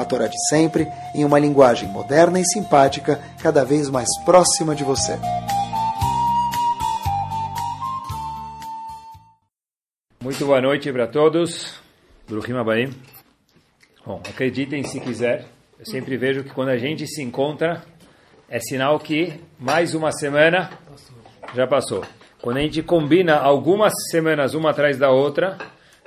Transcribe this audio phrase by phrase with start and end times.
[0.00, 4.84] a Torá de sempre, em uma linguagem moderna e simpática, cada vez mais próxima de
[4.84, 5.18] você.
[10.22, 11.80] Muito boa noite para todos.
[12.28, 12.90] Bruhim Abaim.
[14.04, 15.46] Bom, acreditem se quiser.
[15.78, 17.82] Eu sempre vejo que quando a gente se encontra,
[18.48, 20.70] é sinal que mais uma semana
[21.54, 22.04] já passou.
[22.42, 25.58] Quando a gente combina algumas semanas uma atrás da outra,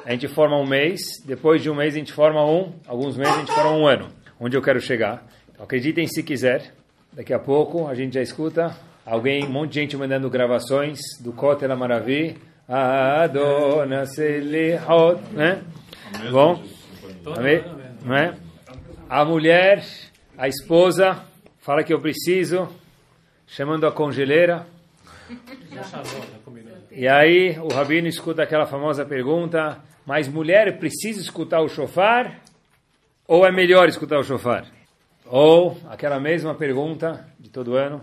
[0.06, 3.34] a gente forma um mês, depois de um mês a gente forma um, alguns meses
[3.34, 4.10] a gente forma um ano.
[4.40, 5.26] Onde eu quero chegar?
[5.52, 6.74] Então, acreditem se quiser,
[7.14, 11.32] daqui a pouco a gente já escuta alguém, um monte de gente mandando gravações do
[11.32, 15.62] Kotel Maravi, Adona Selihot, né?
[16.32, 16.62] Bom,
[18.06, 18.36] não é?
[19.10, 19.86] A mulher,
[20.38, 21.24] a esposa,
[21.60, 22.68] fala que eu preciso,
[23.48, 24.66] chamando a congeleira.
[26.92, 32.42] E aí o rabino escuta aquela famosa pergunta: mas mulher precisa escutar o shofar?
[33.28, 34.66] Ou é melhor escutar o shofar?
[35.26, 38.02] Ou aquela mesma pergunta de todo ano: o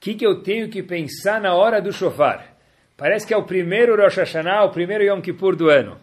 [0.00, 2.56] que, que eu tenho que pensar na hora do shofar?
[2.96, 5.98] Parece que é o primeiro Rosh Hashanah, o primeiro Yom Kippur do ano.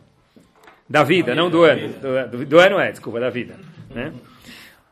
[0.88, 1.88] Da vida, não do ano.
[2.28, 3.56] Do, do, ano é, desculpa, da vida.
[3.90, 4.14] Né?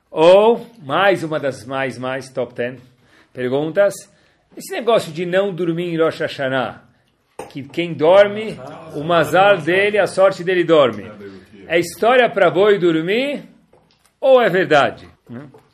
[0.10, 2.82] Ou, mais uma das mais, mais top 10
[3.32, 3.94] perguntas.
[4.58, 6.82] Esse negócio de não dormir em Rosh Hashanah,
[7.50, 8.60] que quem dorme,
[8.96, 11.10] o mazal dele, a sorte dele dorme.
[11.68, 13.44] É história para boi dormir
[14.20, 15.08] ou é verdade?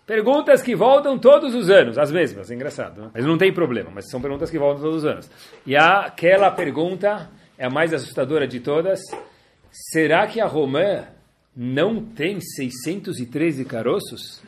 [0.06, 3.12] Perguntas que voltam todos os anos, as mesmas, é engraçado, né?
[3.14, 5.30] mas não tem problema, mas são perguntas que voltam todos os anos.
[5.66, 9.02] E aquela pergunta é a mais assustadora de todas:
[9.92, 11.08] será que a romã
[11.56, 14.42] não tem 613 caroços?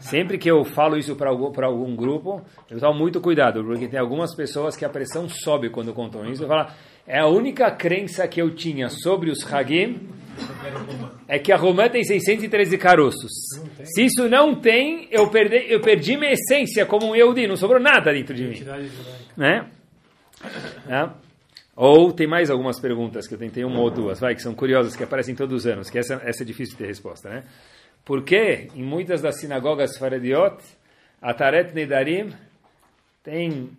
[0.00, 3.98] Sempre que eu falo isso para algum, algum grupo, eu tomo muito cuidado, porque tem
[3.98, 6.44] algumas pessoas que a pressão sobe quando contam isso.
[6.44, 6.70] Eu falo,
[7.06, 10.08] é a única crença que eu tinha sobre os Hagim
[11.26, 13.32] é que a romã tem 613 caroços.
[13.84, 17.80] Se isso não tem, eu perdi, eu perdi minha essência como um Yehudi, não sobrou
[17.80, 18.62] nada dentro de mim.
[19.36, 19.66] Né?
[20.88, 21.08] É.
[21.74, 24.96] Ou tem mais algumas perguntas que eu tentei uma ou duas, vai, que são curiosas,
[24.96, 27.44] que aparecem todos os anos, que essa, essa é difícil de ter resposta, né?
[28.04, 30.56] Porque em muitas das sinagogas faradiot,
[31.20, 32.32] a Taret Nedarim
[33.22, 33.70] tem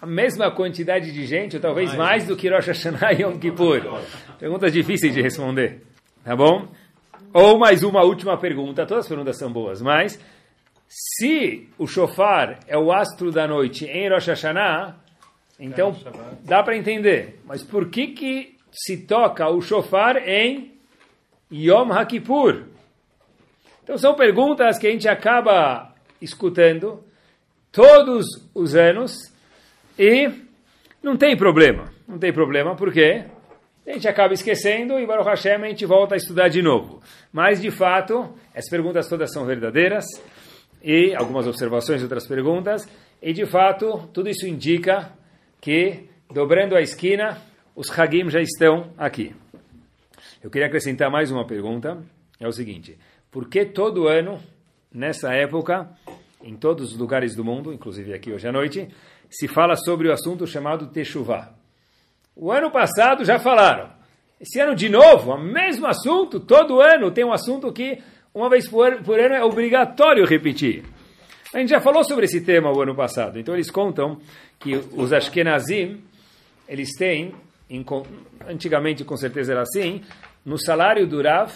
[0.00, 3.82] a mesma quantidade de gente, ou talvez mais do que Rosh Hashanah e Yom Kippur.
[4.38, 5.82] Perguntas difíceis de responder,
[6.24, 6.68] tá bom?
[7.32, 10.18] Ou mais uma última pergunta, todas as perguntas são boas, mas
[10.88, 14.96] se o shofar é o astro da noite em Rosh Hashanah,
[15.60, 15.94] então
[16.44, 17.40] dá para entender.
[17.44, 20.72] Mas por que que se toca o shofar em
[21.52, 22.64] Yom HaKippur?
[23.88, 27.02] Então são perguntas que a gente acaba escutando
[27.72, 29.32] todos os anos
[29.98, 30.30] e
[31.02, 31.90] não tem problema.
[32.06, 33.24] Não tem problema porque
[33.86, 37.02] a gente acaba esquecendo e Baruch Hashem a gente volta a estudar de novo.
[37.32, 40.04] Mas de fato, as perguntas todas são verdadeiras
[40.84, 42.86] e algumas observações outras perguntas
[43.22, 45.12] e de fato tudo isso indica
[45.62, 47.38] que dobrando a esquina
[47.74, 49.34] os Hagim já estão aqui.
[50.44, 51.96] Eu queria acrescentar mais uma pergunta,
[52.38, 52.98] é o seguinte:
[53.38, 54.40] porque todo ano,
[54.92, 55.88] nessa época,
[56.42, 58.88] em todos os lugares do mundo, inclusive aqui hoje à noite,
[59.30, 61.52] se fala sobre o assunto chamado Teshuvah.
[62.34, 63.90] O ano passado já falaram.
[64.40, 68.02] Esse ano de novo, o mesmo assunto, todo ano tem um assunto que
[68.34, 70.82] uma vez por por ano é obrigatório repetir.
[71.54, 73.38] A gente já falou sobre esse tema o ano passado.
[73.38, 74.18] Então eles contam
[74.58, 76.02] que os Ashkenazim,
[76.68, 77.32] eles têm,
[78.48, 80.02] antigamente com certeza era assim,
[80.44, 81.52] no salário do Rav,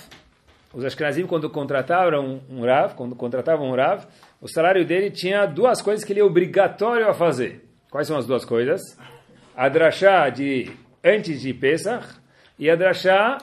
[0.74, 4.06] os Ashkenazim, quando contratavam um Rav, quando contratavam um Rav,
[4.40, 7.64] o salário dele tinha duas coisas que ele é obrigatório a fazer.
[7.90, 8.80] Quais são as duas coisas?
[9.54, 10.70] A drachá de
[11.04, 12.06] antes de Pesach
[12.58, 13.38] e a drachá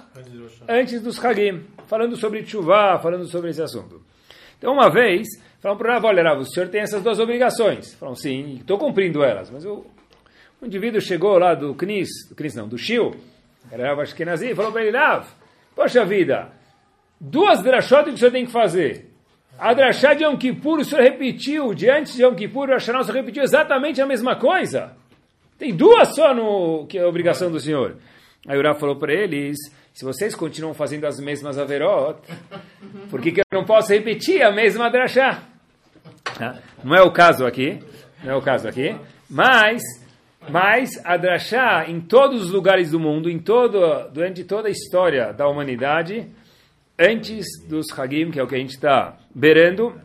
[0.67, 4.01] antes dos Hagim, falando sobre Tshuva, falando sobre esse assunto.
[4.57, 5.27] Então, uma vez,
[5.59, 7.93] falaram para o Rav, olha, Rav, o senhor tem essas duas obrigações.
[7.93, 9.85] Falaram, sim, estou cumprindo elas, mas o,
[10.59, 13.15] o indivíduo chegou lá do Knis, do Knis não, do Shil,
[13.71, 15.27] era Rav Ashkenazi, falou para ele, Rav,
[15.75, 16.58] poxa vida,
[17.19, 19.09] Duas drashot que o senhor tem que fazer.
[19.57, 23.01] A drachá de Yom Kippur, o senhor repetiu, de antes de Yom Kippur, o Hashanah,
[23.01, 24.93] o senhor repetiu exatamente a mesma coisa.
[25.57, 27.97] Tem duas só no que é a obrigação do senhor.
[28.47, 29.57] Aí o Rav falou para eles,
[29.93, 32.21] se vocês continuam fazendo as mesmas averot,
[33.09, 35.43] por que, que eu não posso repetir a mesma drachá?
[36.81, 37.79] Não é o caso aqui,
[38.23, 38.95] não é o caso aqui,
[39.29, 39.81] mas
[40.47, 45.33] mas a drachá em todos os lugares do mundo, em todo durante toda a história
[45.33, 46.25] da humanidade,
[46.99, 49.99] antes dos Hagim, que é o que a gente está berando,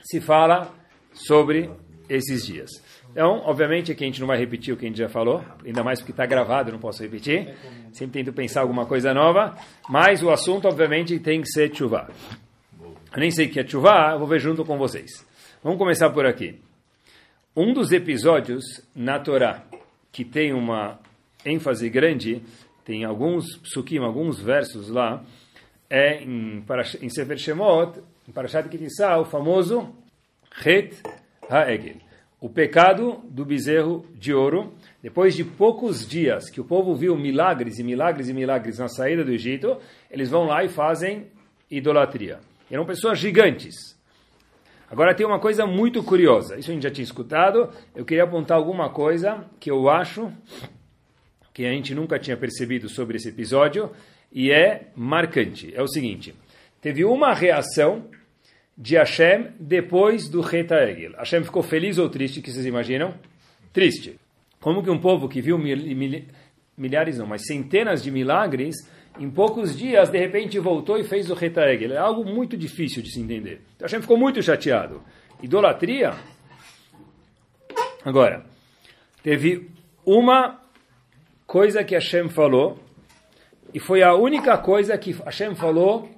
[0.00, 0.74] se fala
[1.12, 1.70] sobre
[2.08, 2.70] esses dias.
[3.10, 5.84] Então, obviamente que a gente não vai repetir o que a gente já falou, ainda
[5.84, 7.54] mais porque está gravado, não posso repetir.
[7.92, 9.54] Sempre tento pensar alguma coisa nova,
[9.88, 12.08] mas o assunto, obviamente, tem que ser chuva.
[12.80, 15.10] Eu nem sei o que é chuva, vou ver junto com vocês.
[15.62, 16.58] Vamos começar por aqui.
[17.54, 18.64] Um dos episódios
[18.96, 19.62] na Torá
[20.10, 20.98] que tem uma
[21.44, 22.42] ênfase grande,
[22.84, 25.22] tem alguns psukim, alguns versos lá,
[25.92, 26.64] é em,
[27.02, 29.94] em Sefer Shemot, em Parashat Kitissá, o famoso
[30.64, 30.94] Het
[31.50, 31.96] HaEgel
[32.42, 34.74] o pecado do bezerro de ouro.
[35.00, 39.24] Depois de poucos dias que o povo viu milagres e milagres e milagres na saída
[39.24, 39.78] do Egito,
[40.10, 41.28] eles vão lá e fazem
[41.70, 42.40] idolatria.
[42.68, 43.96] Eram pessoas gigantes.
[44.90, 46.58] Agora tem uma coisa muito curiosa.
[46.58, 47.70] Isso a gente já tinha escutado.
[47.94, 50.28] Eu queria apontar alguma coisa que eu acho
[51.54, 53.88] que a gente nunca tinha percebido sobre esse episódio
[54.32, 55.72] e é marcante.
[55.74, 56.34] É o seguinte:
[56.80, 58.06] teve uma reação
[58.76, 61.12] de Hashem depois do Reta Egel.
[61.16, 63.14] Hashem ficou feliz ou triste, que vocês imaginam?
[63.72, 64.18] Triste.
[64.60, 66.24] Como que um povo que viu mil, mil,
[66.76, 68.76] milhares, não, mas centenas de milagres,
[69.18, 71.92] em poucos dias, de repente voltou e fez o Reta Egel.
[71.92, 73.60] É algo muito difícil de se entender.
[73.76, 75.02] Então Hashem ficou muito chateado.
[75.42, 76.14] Idolatria?
[78.04, 78.44] Agora,
[79.22, 79.70] teve
[80.04, 80.60] uma
[81.46, 82.78] coisa que Hashem falou,
[83.74, 86.08] e foi a única coisa que Hashem falou,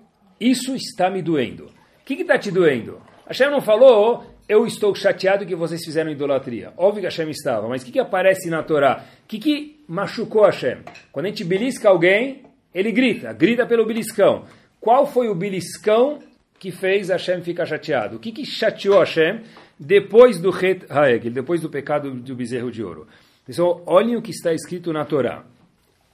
[0.41, 1.67] isso está me doendo.
[1.67, 3.01] O que está te doendo?
[3.27, 6.73] Hashem não falou, eu estou chateado que vocês fizeram idolatria.
[6.77, 9.05] Óbvio que Hashem estava, mas o que, que aparece na Torá?
[9.25, 10.79] O que, que machucou Hashem?
[11.13, 12.43] Quando a gente belisca alguém,
[12.75, 14.45] ele grita, grita pelo beliscão.
[14.81, 16.19] Qual foi o beliscão
[16.59, 18.17] que fez Hashem ficar chateado?
[18.17, 19.41] O que, que chateou Hashem
[19.79, 23.07] depois do Het Haegel, depois do pecado do bezerro de ouro?
[23.47, 25.45] Pessoal, olhem o que está escrito na Torá.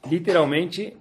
[0.07, 0.97] Literalmente,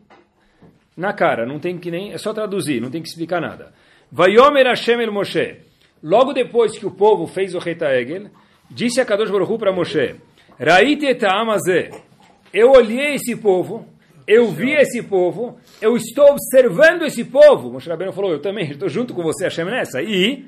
[1.00, 3.72] na cara, não tem que nem, é só traduzir, não tem que explicar nada.
[4.12, 5.62] Vayomer Hashem el Moshe.
[6.04, 8.30] Logo depois que o povo fez o Retaegel,
[8.70, 10.16] disse a Kadosh Baruch para Moshe,
[10.60, 11.90] Raite amazé.
[12.54, 13.88] Eu olhei esse povo,
[14.28, 17.72] eu vi esse povo, eu estou observando esse povo.
[17.72, 20.02] Moshe Rabbeinu falou, eu também estou junto com você, Hashem, nessa.
[20.02, 20.48] E,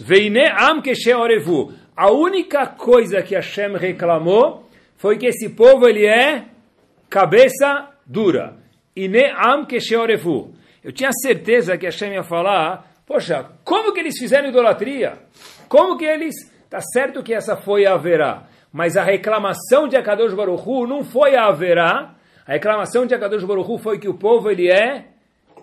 [0.00, 0.80] Veine am
[1.20, 1.74] orevu.
[1.94, 4.66] A única coisa que Hashem reclamou
[4.96, 6.46] foi que esse povo ele é
[7.10, 8.63] cabeça dura.
[8.96, 9.66] Ine am
[10.00, 10.54] orevu.
[10.82, 15.18] Eu tinha certeza que Hashem ia falar, poxa, como que eles fizeram idolatria?
[15.68, 16.34] Como que eles...
[16.68, 21.36] Tá certo que essa foi a Verá, mas a reclamação de Akadosh Baruchu não foi
[21.36, 22.14] a Verá,
[22.46, 25.06] a reclamação de Akadosh Baruchu foi que o povo ele é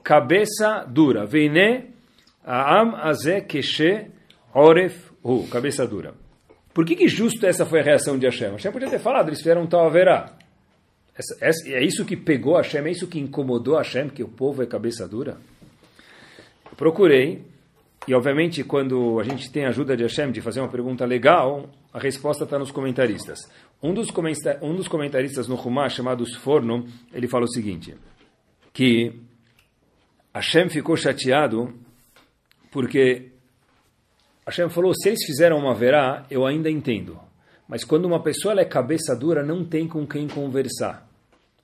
[0.03, 1.25] cabeça dura.
[1.25, 1.93] Veine
[2.45, 4.07] Aam Aze Keshe
[4.53, 5.11] Oref
[5.51, 6.13] cabeça dura.
[6.73, 8.51] Por que, que justo essa foi a reação de Hashem?
[8.51, 10.31] Hashem podia ter falado, eles fizeram tal Verá.
[11.41, 15.07] É isso que pegou Hashem, é isso que incomodou Hashem, que o povo é cabeça
[15.07, 15.37] dura?
[16.81, 17.43] procurei,
[18.07, 21.69] e obviamente quando a gente tem a ajuda de Hashem de fazer uma pergunta legal,
[21.93, 23.39] a resposta está nos comentaristas.
[23.83, 24.07] Um dos,
[24.63, 27.95] um dos comentaristas no Rumá, chamado Sforno, ele fala o seguinte,
[28.73, 29.13] que
[30.33, 31.71] Hashem ficou chateado
[32.71, 33.31] porque
[34.45, 37.19] Hashem falou, se eles fizeram uma verá, eu ainda entendo.
[37.71, 41.07] Mas quando uma pessoa é cabeça dura, não tem com quem conversar.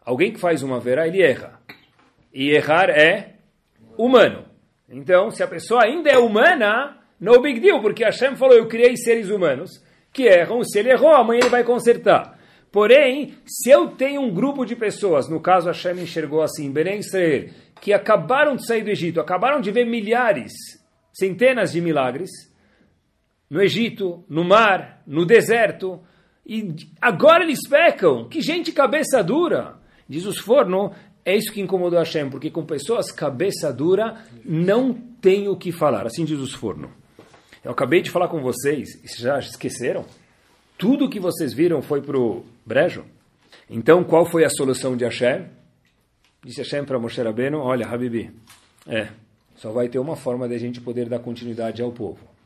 [0.05, 1.59] Alguém que faz uma verá, ele erra.
[2.33, 3.33] E errar é
[3.97, 4.45] humano.
[4.87, 8.95] Então, se a pessoa ainda é humana, no big deal, porque Hashem falou, eu criei
[8.95, 9.83] seres humanos
[10.13, 10.63] que erram.
[10.63, 12.39] Se ele errou, amanhã ele vai consertar.
[12.71, 17.49] Porém, se eu tenho um grupo de pessoas, no caso Hashem enxergou assim, Belém Israel,
[17.81, 20.53] que acabaram de sair do Egito, acabaram de ver milhares,
[21.11, 22.29] centenas de milagres,
[23.49, 26.01] no Egito, no mar, no deserto,
[26.45, 28.27] e agora eles pecam.
[28.27, 29.75] Que gente cabeça dura!
[30.07, 30.93] Diz os forno,
[31.25, 36.05] é isso que incomodou Hashem, porque com pessoas cabeça dura não tem o que falar.
[36.05, 36.89] Assim diz os forno.
[37.63, 38.87] Eu acabei de falar com vocês,
[39.17, 40.05] já esqueceram?
[40.77, 43.03] Tudo que vocês viram foi para o brejo?
[43.69, 45.47] Então, qual foi a solução de Hashem?
[46.41, 48.31] Disse Hashem para Moshe Rabbeinu, olha, Habibi,
[48.87, 49.09] é,
[49.57, 52.36] só vai ter uma forma de a gente poder dar continuidade ao povo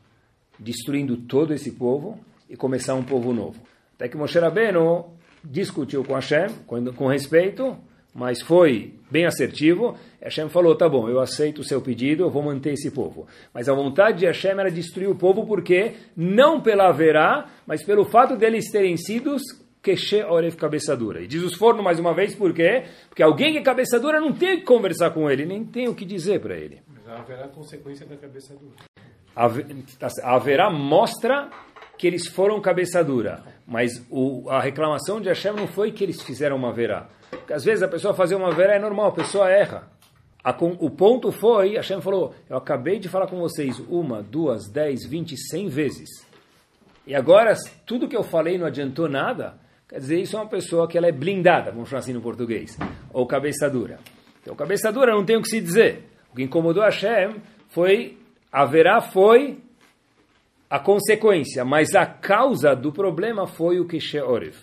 [0.62, 3.60] destruindo todo esse povo e começar um povo novo.
[3.96, 5.06] Até que Moshe Rabbeinu
[5.44, 7.76] discutiu com Hashem, com, respeito,
[8.14, 9.96] mas foi bem assertivo.
[10.20, 13.26] Hashem falou, tá bom, eu aceito o seu pedido, eu vou manter esse povo.
[13.52, 18.04] Mas a vontade de Hashem era destruir o povo porque, não pela verá, mas pelo
[18.04, 19.36] fato deles terem sido
[19.82, 21.20] queixê oref cabeça dura.
[21.20, 22.84] E diz os forno mais uma vez, por quê?
[23.08, 25.94] Porque alguém que é cabeça dura não tem que conversar com ele, nem tem o
[25.94, 26.80] que dizer para ele.
[26.86, 28.91] Mas haverá consequência da cabeça dura.
[29.34, 31.50] A Haverá mostra
[31.96, 36.20] que eles foram cabeça dura, mas o, a reclamação de Hashem não foi que eles
[36.22, 37.08] fizeram uma verá.
[37.30, 39.90] Porque às vezes a pessoa fazer uma verá é normal, a pessoa erra.
[40.44, 45.06] A, o ponto foi, Hashem falou, eu acabei de falar com vocês uma, duas, dez,
[45.06, 46.08] vinte, cem vezes.
[47.06, 47.54] E agora,
[47.86, 49.54] tudo que eu falei não adiantou nada,
[49.88, 52.76] quer dizer, isso é uma pessoa que ela é blindada, vamos chamar assim no português,
[53.12, 53.98] ou cabeça dura.
[54.40, 56.08] Então, cabeça dura não tem o que se dizer.
[56.32, 57.36] O que incomodou Hashem
[57.68, 58.18] foi,
[58.52, 59.58] haverá foi
[60.68, 64.58] a consequência, mas a causa do problema foi o que Sheoref,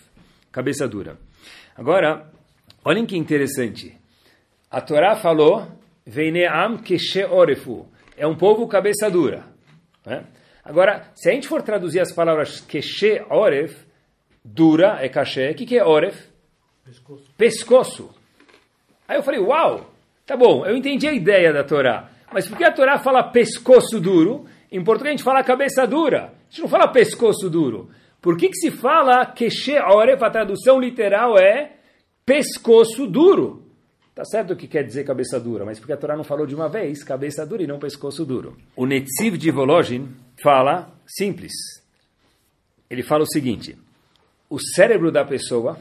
[0.51, 1.17] cabeça dura.
[1.75, 2.29] Agora,
[2.85, 3.97] olhem que interessante.
[4.69, 5.67] A Torá falou,
[6.05, 9.45] Veineam Kesheorefu, é um povo cabeça dura.
[10.05, 10.25] Né?
[10.63, 13.75] Agora, se a gente for traduzir as palavras Kesheoref,
[14.43, 16.29] dura é caché, o que, que é Oref?
[16.85, 17.31] Pescoço.
[17.37, 18.15] Pescoço.
[19.07, 19.91] Aí eu falei, uau,
[20.25, 23.99] tá bom, eu entendi a ideia da Torá, mas por que a Torá fala pescoço
[23.99, 24.45] duro?
[24.71, 27.89] Em português a gente fala cabeça dura, a gente não fala pescoço duro.
[28.21, 31.77] Por que, que se fala Kesheoref, a tradução literal é
[32.25, 33.63] pescoço duro?
[34.13, 36.53] Tá certo o que quer dizer cabeça dura, mas porque a Torá não falou de
[36.53, 38.57] uma vez cabeça dura e não pescoço duro.
[38.75, 40.09] O Netziv de Volozhin
[40.43, 41.53] fala simples.
[42.89, 43.77] Ele fala o seguinte:
[44.49, 45.79] o cérebro da pessoa,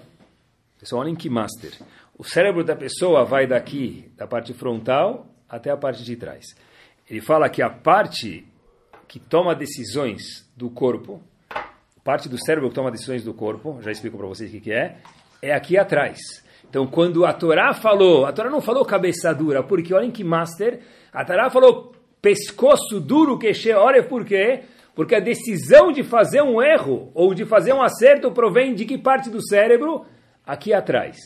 [0.79, 1.73] pessoal, olhem que master.
[2.17, 6.45] O cérebro da pessoa vai daqui, da parte frontal até a parte de trás.
[7.09, 8.47] Ele fala que a parte
[9.07, 11.23] que toma decisões do corpo,
[12.05, 14.73] parte do cérebro que toma decisões do corpo, já explico para vocês o que, que
[14.73, 14.97] é,
[15.41, 16.19] é aqui atrás.
[16.69, 20.81] Então, quando a Torá falou, a Torá não falou cabeça dura, porque olhem que master,
[21.13, 24.65] a Torá falou pescoço duro, que olha por quê?
[24.95, 28.99] Porque a decisão de fazer um erro ou de fazer um acerto provém de que
[28.99, 30.05] parte do cérebro?
[30.45, 31.17] Aqui atrás.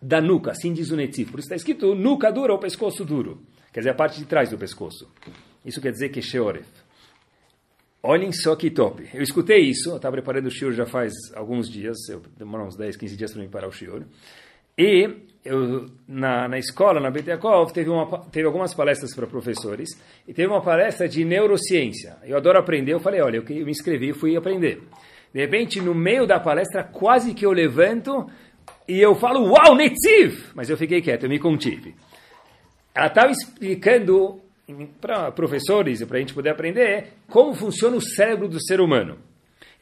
[0.00, 1.30] Da nuca, assim diz o Netif.
[1.30, 3.42] Por isso está escrito nuca dura ou pescoço duro.
[3.72, 5.08] Quer dizer, a parte de trás do pescoço.
[5.64, 6.66] Isso quer dizer que Sheoref.
[8.02, 9.08] Olhem só que top.
[9.12, 11.96] Eu escutei isso, eu estava preparando o shiur já faz alguns dias,
[12.38, 14.04] demorou uns 10, 15 dias para me parar o shiur.
[14.78, 15.10] E
[15.44, 19.88] eu, na, na escola, na BTACOV, teve, uma, teve algumas palestras para professores
[20.28, 22.16] e teve uma palestra de neurociência.
[22.22, 24.82] Eu adoro aprender, eu falei, olha, eu, eu me inscrevi e fui aprender.
[25.34, 28.30] De repente, no meio da palestra, quase que eu levanto
[28.88, 30.52] e eu falo, uau, Netziv!
[30.54, 31.94] Mas eu fiquei quieto, eu me contive.
[32.94, 34.40] Ela estava explicando
[35.00, 39.18] para professores e para a gente poder aprender como funciona o cérebro do ser humano.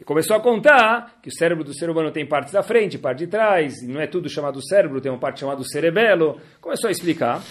[0.00, 3.18] E começou a contar que o cérebro do ser humano tem partes da frente, parte
[3.18, 6.40] de trás, não é tudo chamado cérebro, tem uma parte chamada cerebelo.
[6.60, 7.42] Começou a explicar.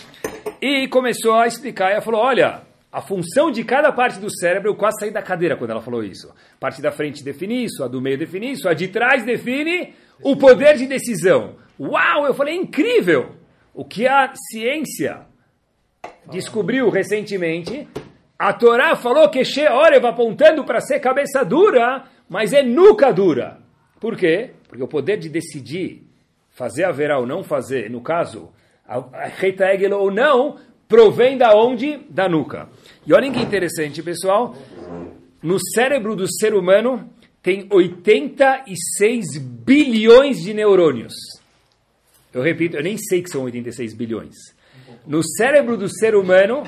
[0.62, 4.70] E começou a explicar e ela falou: olha, a função de cada parte do cérebro,
[4.70, 6.30] eu quase saí da cadeira quando ela falou isso.
[6.30, 9.94] A parte da frente define isso, a do meio define isso, a de trás define
[10.22, 11.56] o poder de decisão.
[11.80, 13.36] Uau, eu falei, incrível!
[13.74, 15.22] O que a ciência
[16.30, 17.88] descobriu recentemente,
[18.38, 23.60] a Torá falou que Sheorev apontando para ser cabeça dura, mas é nuca dura.
[24.00, 24.52] Por quê?
[24.68, 26.08] Porque o poder de decidir
[26.50, 28.52] fazer haverá ou não fazer, no caso,
[28.88, 31.98] a reita egel ou não, provém da onde?
[32.10, 32.70] Da nuca.
[33.06, 34.56] E olhem que interessante, pessoal.
[35.42, 37.10] No cérebro do ser humano
[37.44, 41.14] tem 86 bilhões de neurônios.
[42.34, 44.34] Eu repito, eu nem sei que são 86 bilhões.
[45.06, 46.64] No cérebro do ser humano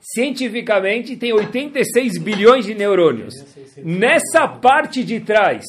[0.00, 3.34] cientificamente tem 86 bilhões de neurônios.
[3.78, 5.64] Nessa parte de trás,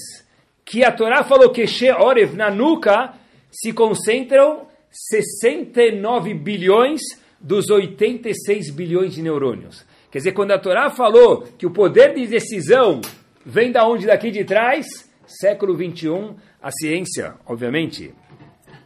[0.65, 3.13] que a Torá falou que Sheorev, na nuca,
[3.49, 7.01] se concentram 69 bilhões
[7.39, 9.85] dos 86 bilhões de neurônios.
[10.11, 13.01] Quer dizer, quando a Torá falou que o poder de decisão
[13.50, 14.86] vem da onde daqui de trás,
[15.25, 18.13] século 21, a ciência, obviamente,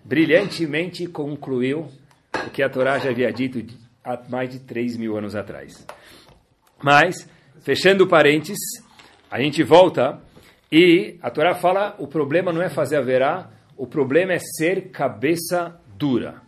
[0.06, 1.90] brilhantemente concluiu
[2.46, 3.62] o que a Torá já havia dito
[4.02, 5.86] há mais de 3 mil anos atrás.
[6.82, 7.28] Mas,
[7.62, 8.58] fechando parênteses,
[9.30, 10.22] a gente volta
[10.72, 14.92] e a Torá fala: o problema não é fazer a verá, o problema é ser
[14.92, 16.42] cabeça dura.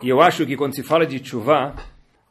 [0.00, 1.74] E eu acho que quando se fala de chuva,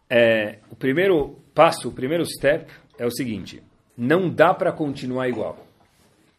[0.09, 3.61] é, o primeiro passo, o primeiro step é o seguinte:
[3.97, 5.65] não dá para continuar igual.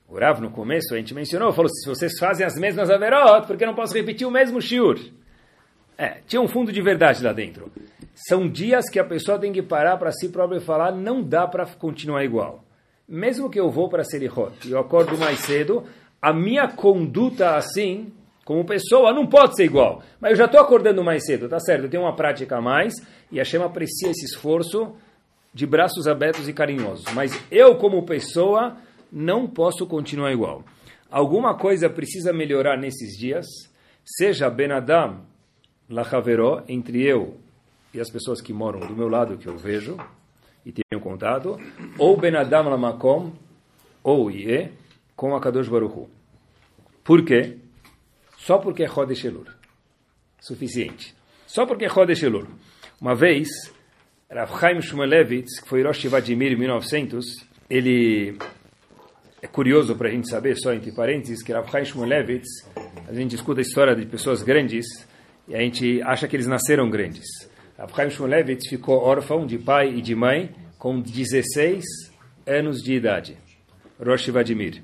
[0.09, 3.57] O Rav, no começo, a gente mencionou, falou: se vocês fazem as mesmas averot, por
[3.57, 4.99] que não posso repetir o mesmo shiur?
[5.99, 7.71] É, tinha um fundo de verdade lá dentro.
[8.15, 11.47] São dias que a pessoa tem que parar para si própria e falar, não dá
[11.47, 12.65] para continuar igual.
[13.09, 15.85] Mesmo que eu vou para Serihot e eu acordo mais cedo,
[16.21, 18.13] a minha conduta assim,
[18.45, 20.03] como pessoa, não pode ser igual.
[20.21, 21.85] Mas eu já estou acordando mais cedo, tá certo?
[21.85, 22.95] Eu tenho uma prática a mais
[23.31, 24.95] e a Shema aprecia esse esforço
[25.57, 27.07] de braços abertos e carinhosos.
[27.15, 28.77] Mas eu, como pessoa,
[29.11, 30.63] não posso continuar igual.
[31.11, 33.47] Alguma coisa precisa melhorar nesses dias,
[34.05, 35.23] seja Ben Adam
[35.89, 37.39] Lachaveró, entre eu
[37.95, 39.97] e as pessoas que moram do meu lado, que eu vejo,
[40.63, 41.59] e tenham contato,
[41.99, 43.33] ou Ben Adam Lamakom,
[44.05, 44.71] ou Ie,
[45.17, 46.07] com a Kadosh Baruch
[47.03, 47.57] Por quê?
[48.37, 48.87] Só porque é
[49.25, 49.47] Elul.
[50.39, 51.15] Suficiente.
[51.47, 52.47] Só porque é Elul.
[53.01, 53.49] Uma vez,
[54.28, 57.25] Rav Chaim Shmulevitz, que foi Rosh Vladimir em 1900,
[57.71, 58.37] ele
[59.40, 62.49] é curioso para a gente saber, só entre parênteses, que Rav Chaim Shmulevitz,
[63.09, 64.85] a gente escuta a história de pessoas grandes
[65.47, 67.25] e a gente acha que eles nasceram grandes.
[67.78, 71.85] Rav Chaim Shmulevitz ficou órfão de pai e de mãe com 16
[72.45, 73.38] anos de idade.
[74.04, 74.83] Rosh Vladimir.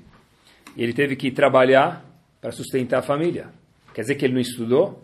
[0.77, 2.05] E ele teve que trabalhar
[2.39, 3.49] para sustentar a família.
[3.93, 5.03] Quer dizer que ele não estudou?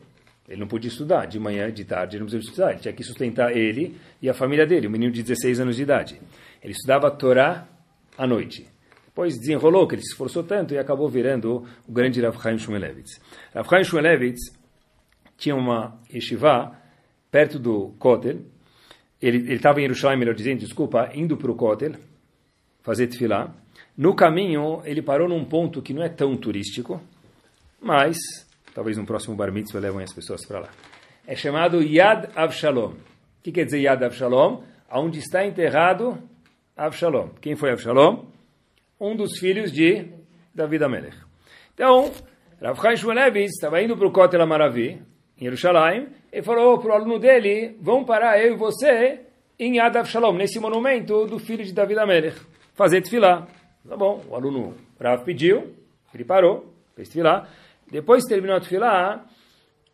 [0.50, 2.72] Ele não podia estudar de manhã, de tarde, ele não podia estudar.
[2.72, 5.84] Ele tinha que sustentar ele e a família dele, um menino de 16 anos de
[5.84, 6.20] idade.
[6.63, 7.68] Ele estudava a Torá
[8.18, 8.68] à noite.
[9.06, 13.22] Depois desenrolou, que ele se esforçou tanto e acabou virando o grande Rav Chaim Shmulevitz.
[13.53, 14.39] Rav Chaim Shmulevitz
[15.38, 16.75] tinha uma yeshiva
[17.29, 18.39] perto do Kotel.
[19.22, 21.94] Ele estava em Yerushalayim, melhor dizendo, desculpa, indo para o Kotel,
[22.82, 23.53] fazer tefilá.
[23.96, 27.00] No caminho, ele parou num ponto que não é tão turístico,
[27.79, 28.18] mas
[28.74, 30.70] Talvez no próximo bar mitzvah levem as pessoas para lá.
[31.28, 32.92] É chamado Yad Avshalom.
[32.92, 32.96] O
[33.44, 34.64] que quer dizer Yad Avshalom?
[34.92, 36.18] Onde está enterrado
[36.76, 37.30] Avshalom.
[37.42, 38.26] Quem foi Avshalom?
[39.00, 40.08] Um dos filhos de
[40.54, 41.18] David Amelech.
[41.74, 42.12] Então,
[42.62, 45.02] Rav Chaim Shmuelevitz estava indo para o Kotel Amaravi,
[45.38, 49.22] em Jerusalém, e falou para o aluno dele, vamos parar eu e você
[49.58, 52.38] em Yad Avshalom, nesse monumento do filho de David Amelech,
[52.74, 53.48] fazer tefilá.
[53.88, 55.74] Tá bom, o aluno Rav pediu,
[56.14, 57.48] ele parou, fez tefilá.
[57.91, 59.25] Depois que terminou a tefilá,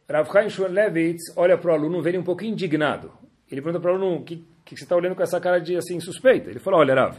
[0.09, 3.11] Rav Chaim Shmulevitz olha para o aluno, vê ele um pouquinho indignado.
[3.49, 5.75] Ele pergunta para o aluno, o que, que você está olhando com essa cara de
[5.77, 6.49] assim suspeita?
[6.49, 7.17] Ele falou, olha Rav,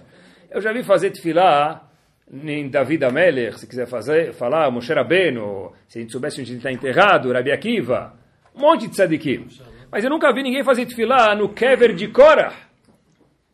[0.51, 1.89] eu já vi fazer tefilá
[2.31, 6.59] em David Amelech, se quiser fazer, falar, Moshe Rabbeinu, se a gente soubesse onde ele
[6.59, 8.15] está enterrado, Rabi Akiva,
[8.55, 9.47] um monte de tzadikim.
[9.91, 12.53] Mas eu nunca vi ninguém fazer tefilá no Kever de Korah.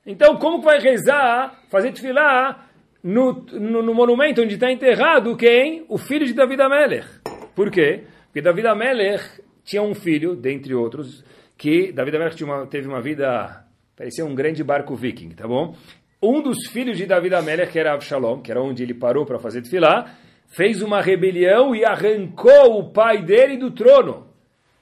[0.05, 2.67] Então, como que vai rezar, fazer tefilá
[3.03, 5.85] no, no, no monumento onde está enterrado quem?
[5.89, 7.09] O filho de David Amelech.
[7.55, 8.05] Por quê?
[8.27, 11.25] Porque David Amelech tinha um filho, dentre outros,
[11.59, 13.65] que David Amelech uma, teve uma vida,
[13.97, 15.77] parecia um grande barco viking, tá bom?
[16.23, 19.39] Um dos filhos de David Amelech, que era Absalom, que era onde ele parou para
[19.39, 20.15] fazer tefilá,
[20.55, 24.29] fez uma rebelião e arrancou o pai dele do trono.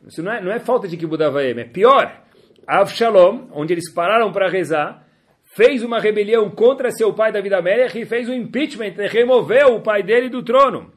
[0.07, 2.23] Isso não é, não é falta de Kibudavaem, é pior.
[2.67, 5.07] Avshalom, onde eles pararam para rezar,
[5.53, 10.03] fez uma rebelião contra seu pai David Amelech e fez um impeachment, removeu o pai
[10.03, 10.93] dele do trono.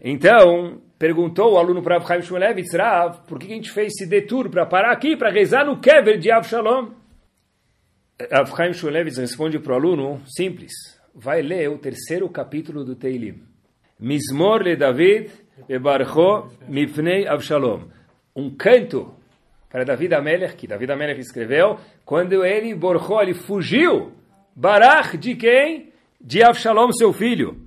[0.00, 4.50] Então, perguntou o aluno para Avchaim Shmulevitz, Rav, por que a gente fez esse detour
[4.50, 6.90] para parar aqui, para rezar no Kever de Avshalom?
[8.30, 10.72] Avchaim Shmulevitz responde para o aluno, simples,
[11.14, 13.42] vai ler o terceiro capítulo do Teilim.
[13.98, 15.30] Mismor le David
[15.68, 17.84] bebarcho mipnei Avshalom.
[18.34, 19.14] Um canto
[19.68, 24.12] para David Amelech, que David Amelech escreveu, quando ele borrou, ele fugiu,
[24.54, 25.92] Barach de quem?
[26.20, 27.66] De Avshalom, seu filho.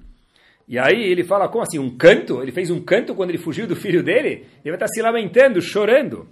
[0.68, 2.42] E aí ele fala, como assim, um canto?
[2.42, 4.46] Ele fez um canto quando ele fugiu do filho dele?
[4.64, 6.28] Ele vai estar se lamentando, chorando.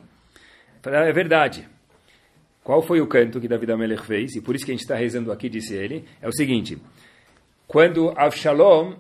[0.86, 1.68] É verdade.
[2.64, 4.36] Qual foi o canto que David Amelech fez?
[4.36, 6.06] E por isso que a gente está rezando aqui, disse ele.
[6.22, 6.78] É o seguinte,
[7.68, 8.94] quando Avshalom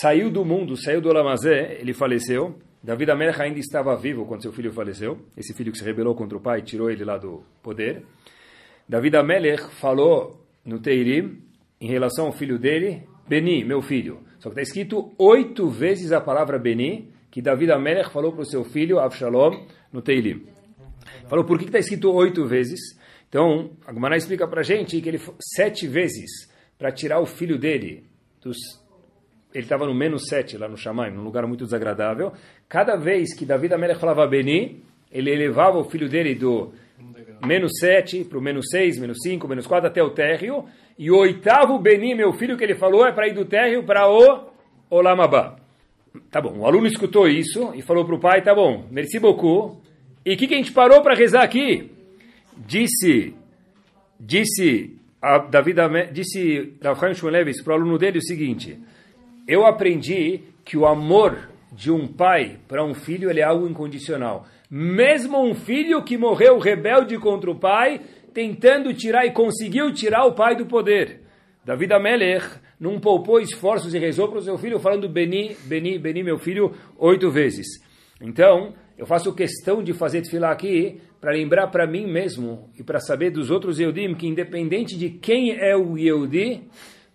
[0.00, 4.52] saiu do mundo, saiu do Lamazé, ele faleceu, David Amelech ainda estava vivo quando seu
[4.52, 5.18] filho faleceu.
[5.34, 8.04] Esse filho que se rebelou contra o pai tirou ele lá do poder.
[8.86, 11.42] David Amelech falou no Teirim,
[11.80, 14.20] em relação ao filho dele, Beni, meu filho.
[14.38, 18.46] Só que está escrito oito vezes a palavra Beni, que David Amelech falou para o
[18.46, 20.46] seu filho Avshalom no Teirim.
[21.26, 22.78] Falou por que está escrito oito vezes.
[23.30, 27.58] Então, a Gemara explica para a gente que ele sete vezes para tirar o filho
[27.58, 28.04] dele
[28.42, 28.58] dos
[29.54, 32.32] ele estava no menos 7 lá no Shammai, num lugar muito desagradável.
[32.68, 36.72] Cada vez que Davi Amelech falava Beni, ele elevava o filho dele do
[37.46, 40.64] menos 7 para o menos 6, menos 5, menos 4 até o térreo.
[40.98, 44.10] E o oitavo Beni, meu filho, que ele falou, é para ir do térreo para
[44.10, 44.50] o
[44.90, 45.56] Olamabá.
[46.32, 49.80] Tá bom, o aluno escutou isso e falou para o pai, tá bom, merci beaucoup.
[50.26, 51.90] E o que, que a gente parou para rezar aqui?
[52.56, 53.34] Disse,
[54.18, 55.78] disse a David,
[56.12, 58.78] disse Rafael Shmulevis para o aluno dele o seguinte
[59.46, 64.46] eu aprendi que o amor de um pai para um filho ele é algo incondicional.
[64.70, 68.00] Mesmo um filho que morreu rebelde contra o pai,
[68.32, 71.22] tentando tirar e conseguiu tirar o pai do poder.
[71.64, 72.46] David Amelech
[72.78, 76.72] não poupou esforços e rezou para o seu filho, falando Beni, Beni, Beni, meu filho,
[76.98, 77.66] oito vezes.
[78.20, 83.00] Então, eu faço questão de fazer tefilá aqui para lembrar para mim mesmo e para
[83.00, 86.62] saber dos outros Yehudim que independente de quem é o Yehudi,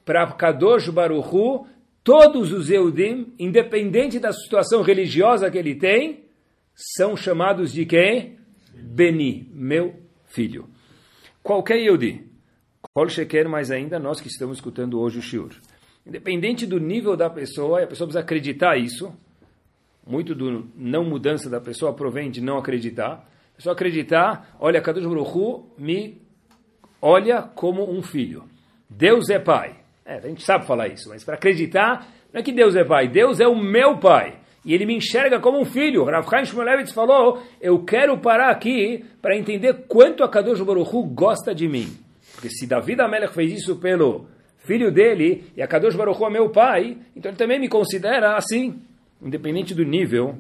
[0.04, 1.68] para Kadosh Baruchu
[2.04, 6.26] todos os Eudim, independente da situação religiosa que ele tem,
[6.74, 8.38] são chamados de quem?
[8.74, 10.70] Beni, meu filho.
[11.44, 12.24] Qualquer Eudi,
[12.94, 15.52] Kol Sheker, mais ainda nós que estamos escutando hoje o Shiur.
[16.06, 19.14] Independente do nível da pessoa, a pessoa precisa acreditar isso.
[20.08, 23.30] Muito do não mudança da pessoa provém de não acreditar.
[23.54, 26.22] A pessoa acreditar, olha, Kadosh Baruch me
[27.02, 28.44] olha como um filho.
[28.90, 29.79] Deus é pai.
[30.10, 33.08] É, a gente sabe falar isso, mas para acreditar, não é que Deus é pai,
[33.08, 34.40] Deus é o meu pai.
[34.66, 36.04] E ele me enxerga como um filho.
[36.04, 41.04] Rav Chaim Shmulevitz falou, eu quero parar aqui para entender quanto a Kadosh Baruch Hu
[41.06, 41.96] gosta de mim.
[42.34, 44.26] Porque se David Amelech fez isso pelo
[44.58, 48.36] filho dele, e a Kadosh Baruch Hu é meu pai, então ele também me considera
[48.36, 48.82] assim,
[49.22, 50.40] independente do nível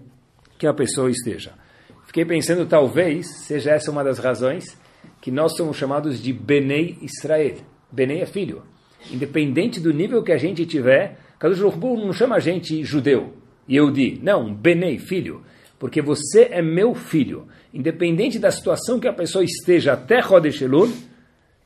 [0.57, 1.53] que a pessoa esteja.
[2.07, 4.75] Fiquei pensando, talvez seja essa uma das razões
[5.21, 7.57] que nós somos chamados de Benei Israel.
[7.91, 8.63] Benei é filho.
[9.11, 13.33] Independente do nível que a gente tiver, Kadosh Baruch não chama a gente judeu,
[13.69, 14.19] Yehudi.
[14.21, 15.43] Não, Benei, filho.
[15.79, 17.47] Porque você é meu filho.
[17.73, 20.91] Independente da situação que a pessoa esteja até Rodesh Elul,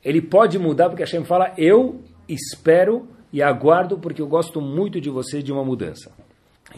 [0.04, 5.10] ele pode mudar, porque Hashem fala, eu espero e aguardo, porque eu gosto muito de
[5.10, 6.12] você, de uma mudança.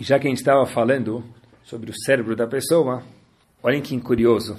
[0.01, 1.23] E já que a gente estava falando
[1.63, 3.03] sobre o cérebro da pessoa,
[3.63, 4.57] olhem que curioso.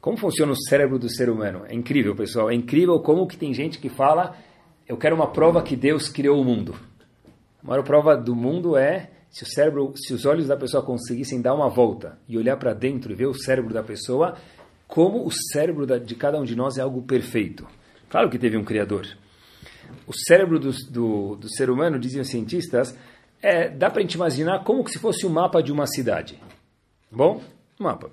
[0.00, 1.62] Como funciona o cérebro do ser humano?
[1.66, 2.50] É incrível, pessoal.
[2.50, 4.36] É incrível como que tem gente que fala
[4.86, 6.74] eu quero uma prova que Deus criou o mundo.
[7.62, 11.40] A maior prova do mundo é se o cérebro, se os olhos da pessoa conseguissem
[11.40, 14.36] dar uma volta e olhar para dentro e ver o cérebro da pessoa,
[14.86, 17.66] como o cérebro de cada um de nós é algo perfeito.
[18.08, 19.06] Claro que teve um criador.
[20.06, 22.96] O cérebro do, do, do ser humano, dizem os cientistas,
[23.42, 26.40] é, dá para a gente imaginar como se fosse um mapa de uma cidade.
[27.10, 27.42] Bom,
[27.78, 28.10] mapa.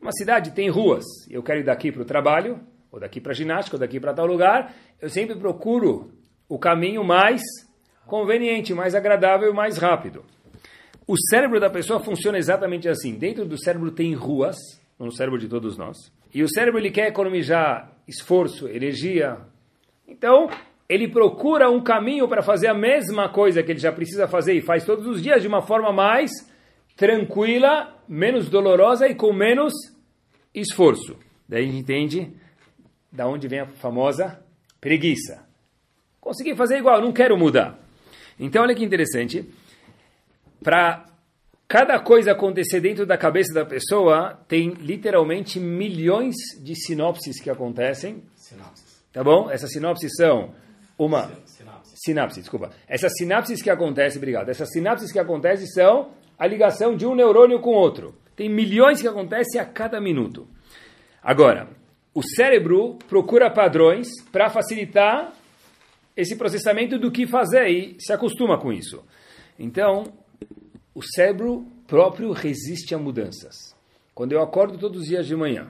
[0.00, 1.04] Uma cidade tem ruas.
[1.28, 4.26] Eu quero ir daqui para o trabalho, ou daqui para ginástica, ou daqui para tal
[4.26, 6.12] lugar, eu sempre procuro
[6.48, 7.40] o caminho mais
[8.06, 10.24] conveniente, mais agradável e mais rápido.
[11.06, 13.16] O cérebro da pessoa funciona exatamente assim.
[13.16, 14.56] Dentro do cérebro tem ruas,
[14.98, 15.96] no cérebro de todos nós.
[16.32, 19.38] E o cérebro ele quer economizar esforço, energia.
[20.06, 20.48] Então,
[20.88, 24.60] ele procura um caminho para fazer a mesma coisa que ele já precisa fazer e
[24.60, 26.30] faz todos os dias de uma forma mais
[26.96, 29.72] tranquila, menos dolorosa e com menos
[30.54, 31.16] esforço.
[31.48, 32.32] Daí a gente entende
[33.12, 34.40] da onde vem a famosa
[34.80, 35.44] preguiça.
[36.20, 37.78] Consegui fazer igual, não quero mudar.
[38.38, 39.48] Então, olha que interessante.
[40.62, 41.06] Para
[41.66, 48.22] cada coisa acontecer dentro da cabeça da pessoa, tem literalmente milhões de sinopses que acontecem.
[48.34, 49.04] Sinapses.
[49.12, 49.50] Tá bom?
[49.50, 50.54] Essas sinopses são
[50.96, 51.30] uma.
[51.44, 51.92] Sinapse.
[51.96, 52.70] Sinapse, desculpa.
[52.86, 54.48] Essas sinapses que acontecem, obrigado.
[54.48, 58.14] Essas sinapses que acontecem são a ligação de um neurônio com outro.
[58.34, 60.48] Tem milhões que acontecem a cada minuto.
[61.22, 61.68] Agora,
[62.14, 65.32] o cérebro procura padrões para facilitar
[66.16, 69.02] esse processamento do que fazer e se acostuma com isso.
[69.58, 70.04] Então,
[70.94, 73.54] o cérebro próprio resiste a mudanças.
[74.14, 75.68] Quando eu acordo todos os dias de manhã,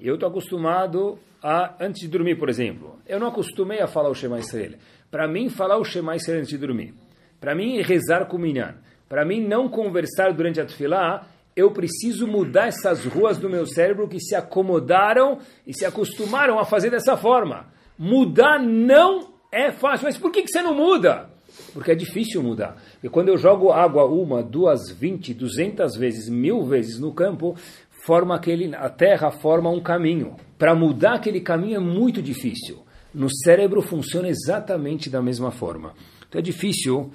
[0.00, 4.14] eu estou acostumado a, antes de dormir, por exemplo, eu não acostumei a falar o
[4.14, 4.72] Shema Israel.
[5.10, 6.94] Para mim, falar o Shema Israel antes de dormir.
[7.38, 8.76] Para mim, rezar com o Minyan.
[9.08, 14.06] Para mim, não conversar durante a tefilá eu preciso mudar essas ruas do meu cérebro
[14.06, 17.66] que se acomodaram e se acostumaram a fazer dessa forma.
[17.98, 20.04] Mudar não é fácil.
[20.04, 21.30] Mas por que, que você não muda?
[21.72, 22.76] Porque é difícil mudar.
[22.92, 27.56] Porque quando eu jogo água uma, duas, vinte, duzentas vezes, mil vezes no campo,
[28.04, 30.36] forma aquele, a terra forma um caminho.
[30.58, 32.84] Para mudar aquele caminho é muito difícil.
[33.14, 35.94] No cérebro funciona exatamente da mesma forma.
[36.28, 37.10] Então é difícil.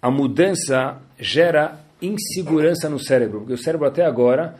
[0.00, 4.56] A mudança gera insegurança no cérebro, porque o cérebro até agora,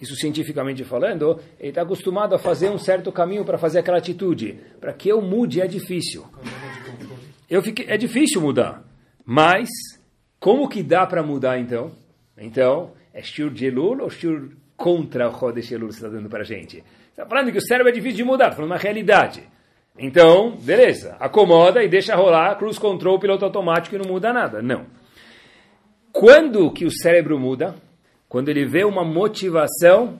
[0.00, 4.58] isso cientificamente falando, ele está acostumado a fazer um certo caminho para fazer aquela atitude.
[4.80, 6.24] Para que eu mude é difícil.
[7.48, 8.84] Eu fiquei, é difícil mudar,
[9.24, 9.68] mas
[10.38, 11.90] como que dá para mudar então?
[12.38, 16.40] Então, é Shur de Elul ou Shur contra o Chodesh que você está dando para
[16.40, 16.84] a gente?
[17.10, 19.42] Está falando que o cérebro é difícil de mudar, está falando uma realidade.
[19.98, 24.62] Então, beleza, acomoda e deixa rolar, cruz control, piloto automático e não muda nada.
[24.62, 24.86] Não.
[26.12, 27.76] Quando que o cérebro muda?
[28.28, 30.18] Quando ele vê uma motivação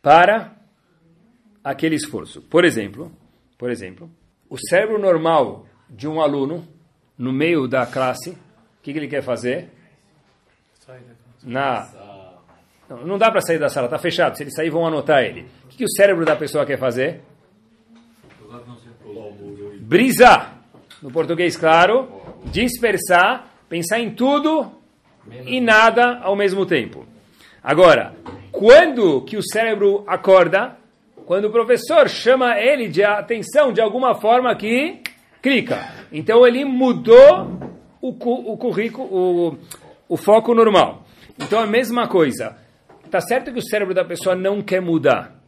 [0.00, 0.54] para
[1.62, 2.42] aquele esforço.
[2.42, 3.10] Por exemplo,
[3.58, 4.10] por exemplo,
[4.48, 6.66] o cérebro normal de um aluno
[7.16, 9.70] no meio da classe, o que, que ele quer fazer?
[11.42, 11.88] Na
[12.88, 14.36] não, não dá para sair da sala, está fechado.
[14.36, 15.46] Se ele sair, vão anotar ele.
[15.64, 17.22] O que, que o cérebro da pessoa quer fazer?
[19.80, 20.62] Brisar.
[21.02, 22.08] No português, claro.
[22.46, 24.70] Dispersar, pensar em tudo
[25.46, 27.06] e nada ao mesmo tempo.
[27.62, 28.14] Agora,
[28.52, 30.76] quando que o cérebro acorda?
[31.26, 35.00] Quando o professor chama ele de atenção de alguma forma que
[35.40, 35.92] clica.
[36.12, 37.58] Então ele mudou
[38.00, 39.58] o, o currículo, o,
[40.08, 41.04] o foco normal.
[41.38, 42.56] Então a mesma coisa.
[43.10, 45.40] Tá certo que o cérebro da pessoa não quer mudar,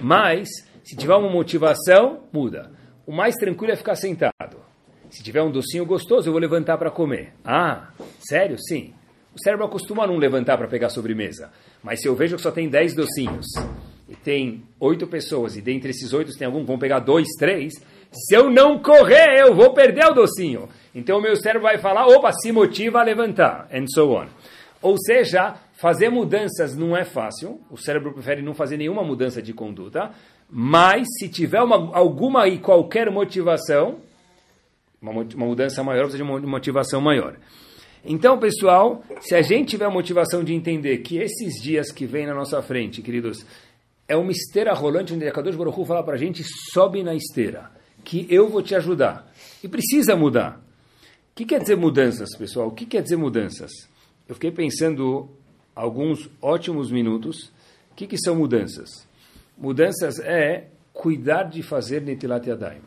[0.00, 0.48] mas
[0.82, 2.72] se tiver uma motivação, muda.
[3.06, 4.56] o mais tranquilo é ficar sentado.
[5.08, 7.34] Se tiver um docinho gostoso, eu vou levantar para comer.
[7.44, 8.56] Ah, sério?
[8.58, 8.94] Sim.
[9.34, 11.50] O cérebro acostuma não levantar para pegar sobremesa.
[11.82, 13.46] Mas se eu vejo que só tem 10 docinhos
[14.08, 17.72] e tem oito pessoas, e dentre esses oito tem algum que vão pegar dois, três,
[18.12, 20.68] se eu não correr, eu vou perder o docinho.
[20.94, 24.26] Então o meu cérebro vai falar, opa, se motiva a levantar, and so on.
[24.82, 29.54] Ou seja, fazer mudanças não é fácil, o cérebro prefere não fazer nenhuma mudança de
[29.54, 30.10] conduta,
[30.50, 34.00] mas se tiver uma, alguma e qualquer motivação,
[35.00, 37.36] uma, uma mudança maior precisa de uma motivação maior.
[38.04, 42.26] Então, pessoal, se a gente tiver a motivação de entender que esses dias que vêm
[42.26, 43.46] na nossa frente, queridos,
[44.08, 47.14] é uma esteira rolante onde a Kadosh Baruch Hu fala para a gente, sobe na
[47.14, 47.70] esteira,
[48.02, 49.32] que eu vou te ajudar.
[49.62, 50.60] E precisa mudar.
[51.30, 52.68] O que quer dizer mudanças, pessoal?
[52.68, 53.70] O que quer dizer mudanças?
[54.28, 55.30] Eu fiquei pensando
[55.74, 57.50] alguns ótimos minutos.
[57.90, 59.06] O que, que são mudanças?
[59.56, 62.82] Mudanças é cuidar de fazer Netilat Yadayim.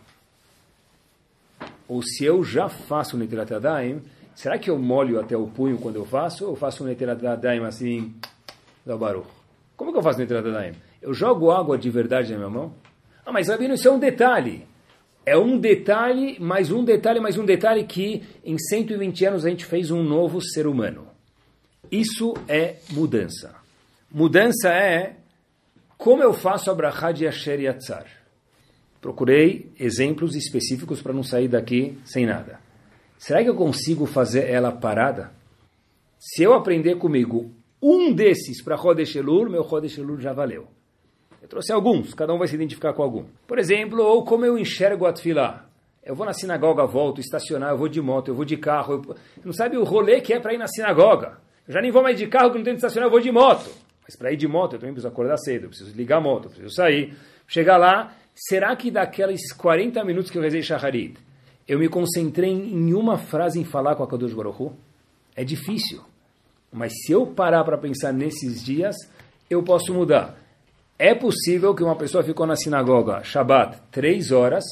[1.88, 4.02] Ou se eu já faço Netilat Yadayim,
[4.36, 6.46] Será que eu molho até o punho quando eu faço?
[6.46, 8.14] Ou faço um Neteradadaim assim,
[8.86, 9.28] da Baruch?
[9.78, 10.74] Como que eu faço Neteradadaim?
[11.02, 12.74] Eu jogo água de verdade na minha mão?
[13.26, 14.68] Ah, mas Rabino, isso é um detalhe.
[15.26, 19.66] É um detalhe, mais um detalhe, mais um detalhe que em 120 anos a gente
[19.66, 21.08] fez um novo ser humano.
[21.92, 23.56] Isso é mudança.
[24.12, 25.16] Mudança é
[25.98, 28.06] como eu faço a Brachá de Asher Yatzar.
[29.02, 32.65] Procurei exemplos específicos para não sair daqui sem nada.
[33.18, 35.32] Será que eu consigo fazer ela parada?
[36.20, 37.52] Se eu aprender comigo
[37.82, 40.68] um desses para Rodesh Elul, meu Rodesh Elul já valeu.
[41.42, 43.26] Eu trouxe alguns, cada um vai se identificar com algum.
[43.46, 45.66] Por exemplo, ou como eu enxergo a Tfilá.
[46.04, 48.94] Eu vou na sinagoga, volto, estacionar, eu vou de moto, eu vou de carro.
[48.94, 49.16] Eu...
[49.44, 51.38] Não sabe o rolê que é para ir na sinagoga.
[51.68, 53.32] Eu já nem vou mais de carro, que não tenho que estacionar, eu vou de
[53.32, 53.70] moto.
[54.04, 56.46] Mas para ir de moto, eu também preciso acordar cedo, eu preciso ligar a moto,
[56.46, 57.16] eu preciso sair.
[57.48, 61.18] Chegar lá, será que daqueles 40 minutos que eu rezei Shaharit,
[61.68, 64.74] eu me concentrei em uma frase em falar com a Kadosh Baruch Hu,
[65.36, 66.02] é difícil.
[66.72, 68.96] Mas se eu parar para pensar nesses dias,
[69.50, 70.38] eu posso mudar.
[70.98, 74.64] É possível que uma pessoa ficou na sinagoga, Shabbat, três horas,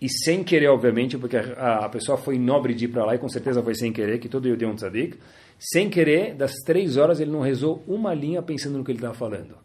[0.00, 3.18] e sem querer, obviamente, porque a, a pessoa foi nobre de ir para lá, e
[3.18, 5.18] com certeza foi sem querer, que todo deu um tzadik,
[5.58, 9.14] sem querer, das três horas ele não rezou uma linha pensando no que ele estava
[9.14, 9.56] falando.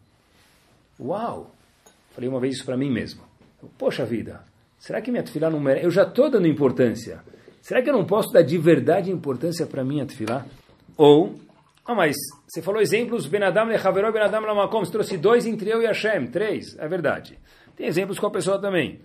[0.98, 1.54] Uau!
[2.12, 3.22] Falei uma vez isso para mim mesmo.
[3.78, 4.42] Poxa vida,
[4.84, 5.86] Será que minha tefilá não merece?
[5.86, 7.24] Eu já estou dando importância.
[7.62, 10.44] Será que eu não posso dar de verdade importância para minha tefilá?
[10.94, 11.36] Ou,
[11.86, 12.14] ah, mas
[12.46, 16.76] você falou exemplos, Benadam lechaveró, Benadam lamakom, você trouxe dois entre eu e Hashem, três,
[16.78, 17.38] é verdade.
[17.74, 19.00] Tem exemplos com a pessoa também.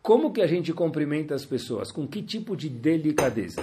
[0.00, 1.90] Como que a gente cumprimenta as pessoas?
[1.90, 3.60] Com que tipo de delicadeza?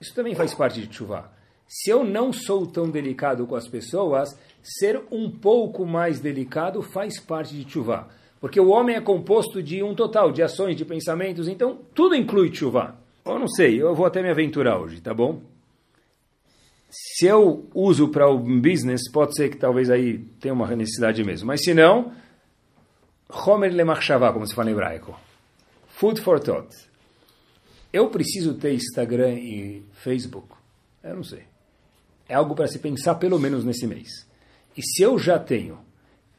[0.00, 1.30] Isso também faz parte de chuva.
[1.68, 7.20] Se eu não sou tão delicado com as pessoas, ser um pouco mais delicado faz
[7.20, 8.08] parte de chuva.
[8.42, 12.52] Porque o homem é composto de um total de ações, de pensamentos, então tudo inclui
[12.52, 12.96] chuva.
[13.24, 15.40] Eu não sei, eu vou até me aventurar hoje, tá bom?
[16.90, 21.46] Se eu uso para o business, pode ser que talvez aí tenha uma necessidade mesmo.
[21.46, 22.12] Mas se não,
[23.30, 25.16] Homer lemachshavá, como se fala em hebraico.
[25.86, 26.68] Food for thought.
[27.92, 30.48] Eu preciso ter Instagram e Facebook?
[31.04, 31.44] Eu não sei.
[32.28, 34.26] É algo para se pensar pelo menos nesse mês.
[34.76, 35.78] E se eu já tenho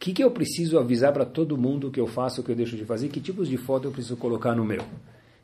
[0.04, 2.76] que, que eu preciso avisar para todo mundo que eu faço, o que eu deixo
[2.76, 3.08] de fazer?
[3.08, 4.84] Que tipos de foto eu preciso colocar no meu?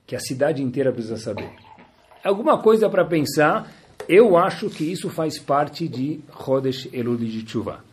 [0.06, 1.50] Que a cidade inteira precisa saber.
[2.22, 3.72] Alguma coisa para pensar,
[4.06, 7.86] eu acho que isso faz parte de Chodesh Elul de Tshuva.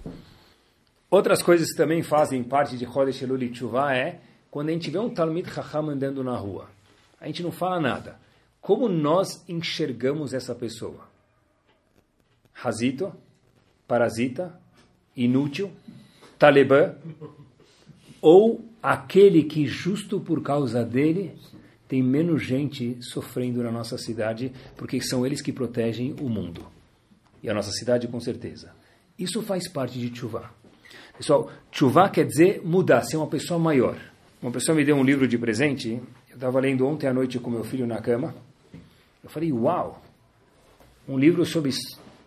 [1.08, 4.18] Outras coisas que também fazem parte de Chodesh Elul de Tshuva é
[4.50, 6.68] quando a gente vê um Talmid Chacham andando na rua.
[7.20, 8.18] A gente não fala nada.
[8.60, 11.06] Como nós enxergamos essa pessoa?
[12.52, 13.12] Razito,
[13.86, 14.58] parasita,
[15.16, 15.70] inútil,
[16.38, 16.94] talibã,
[18.20, 21.34] ou aquele que, justo por causa dele,
[21.88, 26.66] tem menos gente sofrendo na nossa cidade, porque são eles que protegem o mundo.
[27.42, 28.72] E a nossa cidade, com certeza.
[29.18, 30.50] Isso faz parte de Tchuvá.
[31.16, 33.96] Pessoal, Tchuvá quer dizer mudar, ser uma pessoa maior.
[34.42, 37.50] Uma pessoa me deu um livro de presente, eu estava lendo ontem à noite com
[37.50, 38.34] meu filho na cama.
[39.24, 40.02] Eu falei, uau!
[41.08, 41.70] Um livro sobre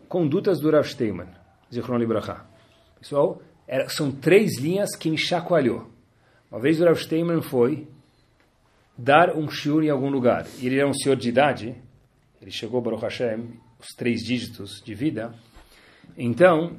[0.07, 1.27] condutas do Rav Steinman,
[1.71, 2.45] Zichron Libraha.
[2.99, 5.87] Pessoal, era, são três linhas que me chacoalhou.
[6.51, 7.87] Uma vez o Rav Steinman foi
[8.97, 10.47] dar um shiur em algum lugar.
[10.57, 11.75] E ele era um senhor de idade.
[12.41, 13.47] Ele chegou, Baruch Hashem,
[13.79, 15.35] os três dígitos de vida.
[16.17, 16.77] Então,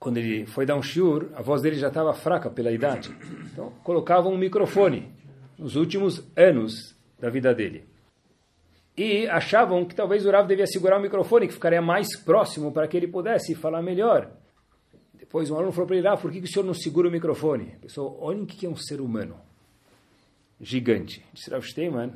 [0.00, 3.16] quando ele foi dar um shiur, a voz dele já estava fraca pela idade.
[3.52, 5.08] Então, colocavam um microfone
[5.56, 7.84] nos últimos anos da vida dele.
[8.96, 12.88] E achavam que talvez o Rav devia segurar o microfone, que ficaria mais próximo para
[12.88, 14.28] que ele pudesse falar melhor.
[15.36, 17.12] Depois um aluno falou para ele, ah, por que, que o senhor não segura o
[17.12, 17.76] microfone?
[17.82, 19.36] Pessoal, olhem o que é um ser humano.
[20.58, 21.22] gigante.
[21.34, 22.10] Disse Rav Steinman,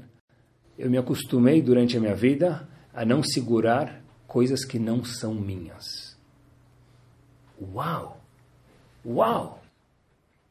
[0.79, 6.17] eu me acostumei durante a minha vida a não segurar coisas que não são minhas.
[7.61, 8.25] Uau!
[9.05, 9.63] Uau!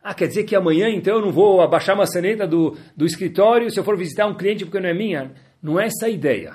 [0.03, 3.71] Ah, quer dizer que amanhã então eu não vou abaixar a maçaneta do, do escritório
[3.71, 5.33] se eu for visitar um cliente porque não é minha?
[5.59, 6.53] Não é essa a ideia.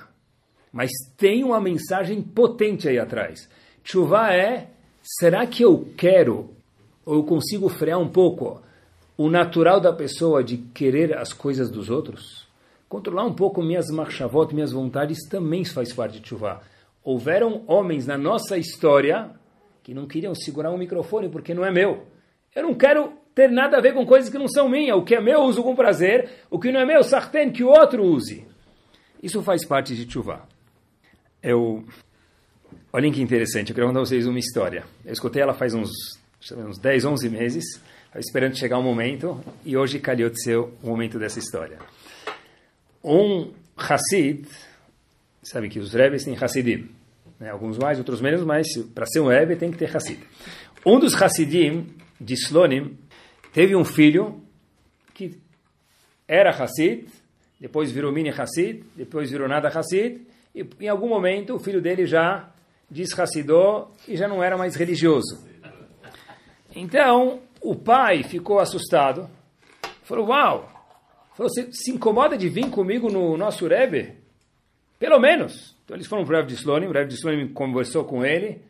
[0.72, 3.48] Mas tem uma mensagem potente aí atrás.
[3.83, 4.74] Chuva é,
[5.05, 6.51] será que eu quero,
[7.05, 8.62] ou eu consigo frear um pouco
[9.17, 12.49] o natural da pessoa de querer as coisas dos outros?
[12.88, 16.62] Controlar um pouco minhas marchavot, minhas vontades, também faz parte de chuva.
[17.03, 19.31] Houveram homens na nossa história
[19.83, 22.07] que não queriam segurar um microfone porque não é meu.
[22.55, 24.97] Eu não quero ter nada a ver com coisas que não são minhas.
[24.97, 27.62] O que é meu eu uso com prazer, o que não é meu, sartén, que
[27.62, 28.47] o outro use.
[29.23, 30.49] Isso faz parte de chuva.
[31.43, 31.85] Eu...
[32.93, 34.85] Olhem que interessante, eu quero contar vocês uma história.
[35.05, 35.91] Eu escutei ela faz uns,
[36.53, 37.65] uns 10, 11 meses,
[38.17, 41.79] esperando chegar o um momento, e hoje calhou de ser o momento dessa história.
[43.03, 44.47] Um Hassid,
[45.43, 46.89] sabe que os Rebes têm Hassidim,
[47.41, 47.51] né?
[47.51, 50.21] alguns mais, outros menos, mas para ser um Rebbe tem que ter Hassid.
[50.87, 51.89] Um dos Hassidim,
[52.21, 52.97] de Slonim,
[53.53, 54.41] teve um filho
[55.13, 55.39] que
[56.29, 57.07] era Hassid,
[57.61, 60.21] depois virou mini Hassid, depois virou nada Hassid,
[60.55, 62.54] e em algum momento o filho dele já
[62.90, 65.44] desrascidou e já não era mais religioso.
[66.75, 69.29] Então o pai ficou assustado,
[70.03, 70.70] falou: Uau,
[71.37, 74.14] você se incomoda de vir comigo no nosso Rebbe?
[74.99, 75.77] Pelo menos.
[75.85, 78.62] Então eles foram para o Rebbe de Slonim, o Rebbe de Slonim conversou com ele,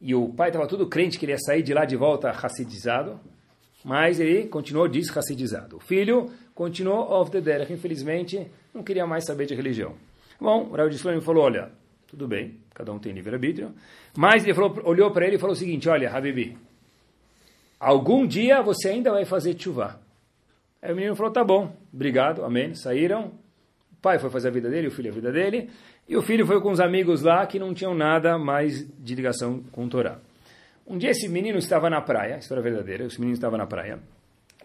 [0.00, 3.18] e o pai estava todo crente que ele ia sair de lá de volta hassidizado,
[3.84, 5.76] mas ele continuou desrassidizado.
[5.76, 9.94] O filho continuou off the derech, infelizmente, não queria mais saber de religião.
[10.40, 11.70] Bom, o Rav de Slonim falou, olha,
[12.08, 13.72] tudo bem, cada um tem livre-arbítrio,
[14.16, 16.56] mas ele falou, olhou para ele e falou o seguinte, olha, Habibi,
[17.78, 20.00] algum dia você ainda vai fazer chuva.
[20.80, 23.26] Aí o menino falou, tá bom, obrigado, amém, saíram,
[23.92, 25.68] o pai foi fazer a vida dele, o filho a vida dele,
[26.08, 29.62] e o filho foi com os amigos lá que não tinham nada mais de ligação
[29.70, 30.18] com o Torá.
[30.86, 33.98] Um dia esse menino estava na praia, história verdadeira, esse menino estava na praia,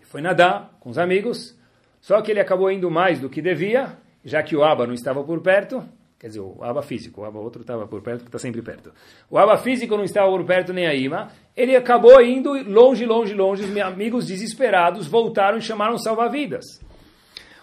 [0.04, 1.60] foi nadar com os amigos,
[2.00, 5.22] só que ele acabou indo mais do que devia, já que o Aba não estava
[5.24, 5.84] por perto,
[6.24, 8.94] quer dizer, o Aba físico, o Aba outro estava por perto, que está sempre perto.
[9.30, 13.34] O Aba físico não estava por perto nem aí, mas ele acabou indo longe, longe,
[13.34, 13.64] longe.
[13.66, 16.64] Os meus amigos desesperados voltaram e chamaram salva-vidas.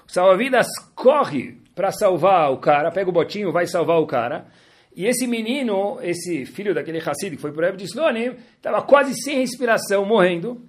[0.07, 4.45] O salva-vidas corre para salvar o cara, pega o botinho, vai salvar o cara.
[4.95, 9.15] E esse menino, esse filho daquele Hassid que foi para o de Slonim, estava quase
[9.23, 10.61] sem respiração, morrendo.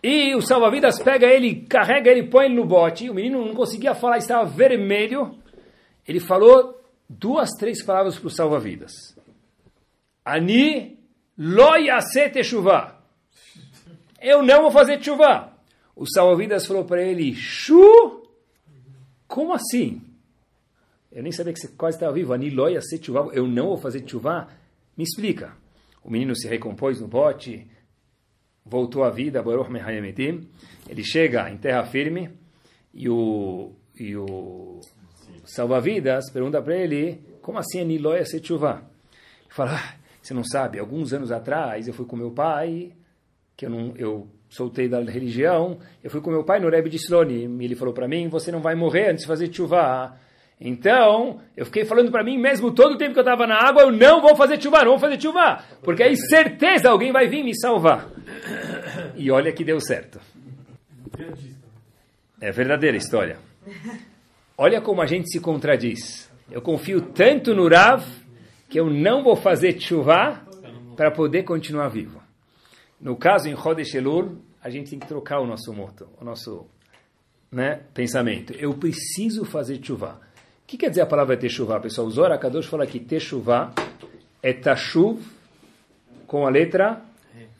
[0.00, 3.10] E o salva-vidas pega ele, carrega ele, põe ele no bote.
[3.10, 5.34] O menino não conseguia falar, estava vermelho.
[6.06, 6.76] Ele falou
[7.08, 8.92] duas, três palavras para o salva-vidas.
[10.24, 10.98] Ani
[11.38, 12.96] lo yase teshuva.
[14.20, 15.52] Eu não vou fazer chuva.
[15.94, 18.22] O salva-vidas falou para ele, Shu?
[19.26, 20.02] Como assim?
[21.12, 22.32] Eu nem sabia que você quase estava vivo.
[22.32, 23.30] Ani lo yase teshuva.
[23.32, 24.48] Eu não vou fazer chuva.
[24.96, 25.54] Me explica.
[26.02, 27.66] O menino se recompôs no bote,
[28.64, 29.44] voltou à vida,
[30.88, 32.30] ele chega em terra firme
[32.94, 34.80] e o, e o
[35.46, 38.82] salva-vidas pergunta para ele, como assim Aniloia Setchuvá?
[39.44, 42.92] Ele fala, ah, você não sabe, alguns anos atrás eu fui com meu pai,
[43.56, 46.96] que eu, não, eu soltei da religião, eu fui com meu pai no Rebbe de
[46.96, 50.16] Slonim, e ele falou para mim, você não vai morrer antes de fazer chuva.
[50.60, 53.82] Então, eu fiquei falando para mim mesmo todo o tempo que eu estava na água,
[53.82, 57.44] eu não vou fazer chuva, não vou fazer chuva, porque aí certeza alguém vai vir
[57.44, 58.08] me salvar.
[59.14, 60.18] E olha que deu certo.
[62.40, 63.38] É verdadeira história.
[64.58, 66.30] Olha como a gente se contradiz.
[66.50, 68.02] Eu confio tanto no Rav
[68.70, 70.42] que eu não vou fazer chuva
[70.96, 72.22] para poder continuar vivo.
[72.98, 73.56] No caso, em
[73.94, 76.66] Elul, a gente tem que trocar o nosso moto, o nosso
[77.52, 78.54] né, pensamento.
[78.54, 80.20] Eu preciso fazer chuva.
[80.62, 82.06] O que quer dizer a palavra techuvá, pessoal?
[82.06, 83.72] O Zohar Kadosh fala que techuvá
[84.42, 85.20] é tashuv
[86.26, 87.02] com a letra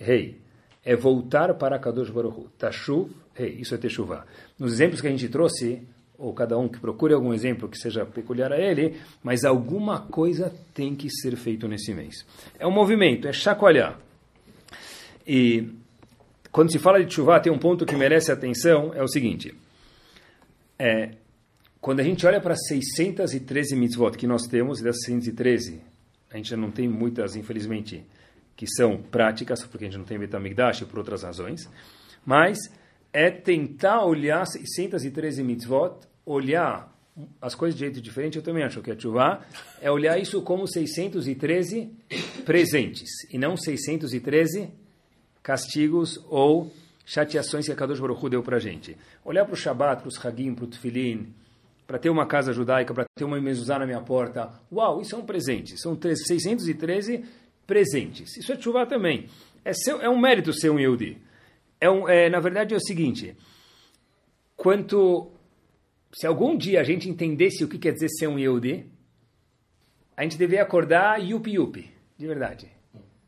[0.01, 0.41] rei.
[0.83, 2.49] É voltar para Kadosh Baruch Hu.
[2.59, 3.57] Tashuv, rei.
[3.61, 4.25] Isso é techuvá.
[4.59, 5.87] Nos exemplos que a gente trouxe,
[6.19, 10.53] ou cada um que procure algum exemplo que seja peculiar a ele, mas alguma coisa
[10.73, 12.25] tem que ser feito nesse mês.
[12.59, 13.99] É um movimento, é chacoalhar.
[15.27, 15.69] E
[16.51, 19.55] quando se fala de chuva, tem um ponto que merece atenção, é o seguinte.
[20.79, 21.11] É,
[21.81, 25.81] quando a gente olha para 613 mitzvot que nós temos, e das 613,
[26.31, 28.05] a gente já não tem muitas, infelizmente,
[28.57, 31.69] que são práticas, porque a gente não tem Betamigdash por outras razões,
[32.25, 32.59] mas
[33.13, 36.95] é tentar olhar 613 mitzvot, olhar
[37.41, 39.41] as coisas de jeito diferente, eu também acho que a chuva
[39.81, 41.91] é olhar isso como 613
[42.45, 44.71] presentes, e não 613
[45.43, 46.71] castigos ou
[47.07, 48.97] chateações que a Kadosh Baruch Hu deu para gente.
[49.25, 51.33] Olhar para o Shabbat, para os Hagim, para o Tefilin,
[51.87, 54.51] para ter uma casa judaica, para ter uma mezuzá na minha porta.
[54.71, 55.81] Uau, isso é um presente.
[55.81, 57.25] São 613
[57.67, 58.37] presentes.
[58.37, 59.27] Isso é chuva também.
[59.65, 61.17] É, seu, é um mérito ser um Yehudi.
[61.81, 63.37] É um, é, na verdade é o seguinte,
[64.57, 65.31] quanto...
[66.15, 68.87] Se algum dia a gente entendesse o que quer dizer ser um Yehudi,
[70.17, 72.71] a gente deveria acordar yupi yupi, de verdade.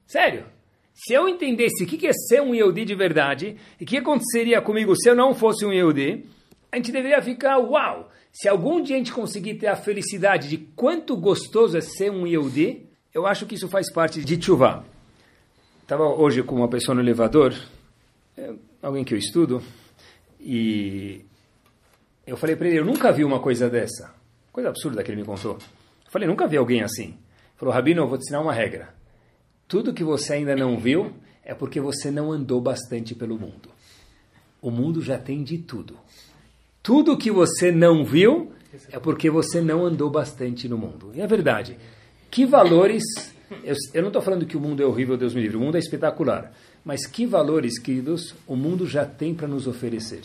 [0.07, 0.47] Sério.
[0.95, 4.63] Se eu entendesse o que é ser um Yehudi de verdade, e o que aconteceria
[4.63, 6.25] comigo se eu não fosse um Yehudi,
[6.73, 10.57] a gente deveria ficar, uau, se algum dia a gente conseguir ter a felicidade de
[10.57, 14.85] quanto gostoso é ser um Yehudi, eu acho que isso faz parte de Tshuva.
[15.83, 17.55] Estava hoje com uma pessoa no elevador,
[18.39, 19.61] é, alguém que eu estudo,
[20.39, 21.25] e
[22.25, 24.15] eu falei para ele, eu nunca vi uma coisa dessa.
[24.53, 25.55] Coisa absurda que ele me contou.
[26.05, 27.07] Eu falei, nunca vi alguém assim.
[27.07, 28.95] Ele falou, Rabino, eu vou te ensinar uma regra.
[29.67, 31.13] Tudo que você ainda não viu
[31.45, 33.71] é porque você não andou bastante pelo mundo.
[34.63, 35.99] O mundo já tem de tudo.
[36.81, 38.53] Tudo que você não viu
[38.93, 41.11] é porque você não andou bastante no mundo.
[41.13, 41.77] E é verdade.
[42.31, 43.03] Que valores.
[43.65, 45.57] Eu, eu não estou falando que o mundo é horrível, Deus me livre.
[45.57, 46.53] O mundo é espetacular.
[46.89, 50.23] Mas que valores, queridos, o mundo já tem para nos oferecer?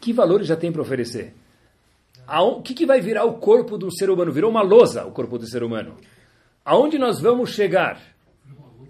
[0.00, 1.34] Que valores já tem para oferecer?
[2.28, 4.30] O que, que vai virar o corpo do ser humano?
[4.30, 5.96] Virou uma lousa o corpo do ser humano.
[6.64, 8.00] Aonde nós vamos chegar?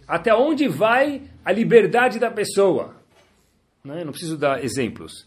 [0.06, 2.94] Até onde vai a liberdade da pessoa?
[3.82, 4.04] Não, né?
[4.04, 5.26] não preciso dar exemplos.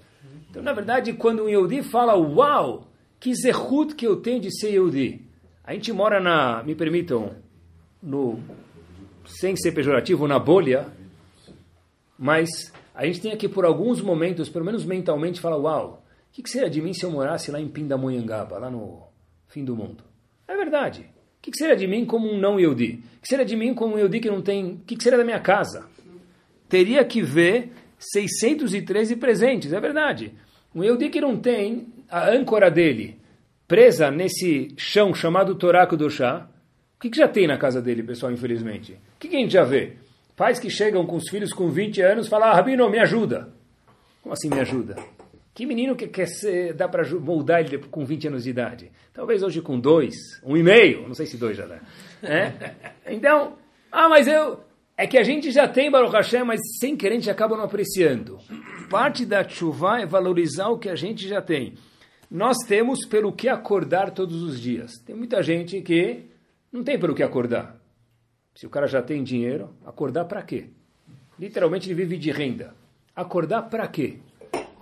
[0.51, 2.87] Então, na verdade, quando um Yehudi fala, uau,
[3.19, 5.19] que zehut que eu tenho de ser Yehudi.
[5.63, 7.31] A gente mora na, me permitam,
[8.03, 8.39] no,
[9.25, 10.87] sem ser pejorativo, na bolha,
[12.17, 16.43] mas a gente tem aqui por alguns momentos, pelo menos mentalmente, fala, uau, o que,
[16.43, 19.03] que seria de mim se eu morasse lá em Pindamonhangaba, lá no
[19.47, 20.03] fim do mundo?
[20.47, 21.01] É verdade.
[21.37, 23.03] O que, que seria de mim como um não Yehudi?
[23.17, 24.73] O que seria de mim como um Yehudi que não tem...
[24.73, 25.85] O que, que seria da minha casa?
[26.67, 30.33] Teria que ver 613 presentes, é verdade.
[30.73, 33.19] Um Yehudi que não tem a âncora dele
[33.67, 36.47] presa nesse chão chamado Torá Kudoshá,
[36.95, 38.97] o que, que já tem na casa dele, pessoal, infelizmente?
[39.25, 39.93] Que, que a gente já vê?
[40.35, 43.49] Pais que chegam com os filhos com 20 anos e falam, ah, Rabino, me ajuda.
[44.21, 44.97] Como assim me ajuda?
[45.53, 48.91] Que menino que quer ser, dá para moldar ele com 20 anos de idade?
[49.13, 51.79] Talvez hoje com dois, um e meio, não sei se dois já dá.
[52.21, 52.53] É?
[53.07, 53.53] Então,
[53.91, 54.59] ah, mas eu...
[54.97, 57.65] É que a gente já tem Baruch Hashem, mas sem querer a gente acaba não
[57.65, 58.39] apreciando.
[58.89, 61.73] Parte da chuva é valorizar o que a gente já tem.
[62.31, 64.93] Nós temos pelo que acordar todos os dias.
[65.05, 66.27] Tem muita gente que
[66.71, 67.75] não tem pelo que acordar.
[68.55, 70.69] Se o cara já tem dinheiro, acordar para quê?
[71.37, 72.73] Literalmente ele vive de renda.
[73.13, 74.17] Acordar para quê?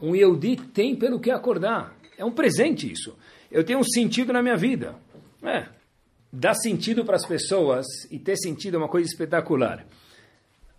[0.01, 1.95] Um Yehudi tem pelo que acordar.
[2.17, 3.17] É um presente isso.
[3.51, 4.95] Eu tenho um sentido na minha vida.
[5.41, 5.67] É.
[6.31, 9.85] Dar sentido para as pessoas e ter sentido é uma coisa espetacular.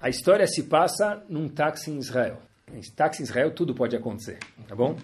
[0.00, 2.40] A história se passa num táxi em Israel.
[2.72, 4.38] Em táxi em Israel tudo pode acontecer,
[4.68, 4.96] tá bom?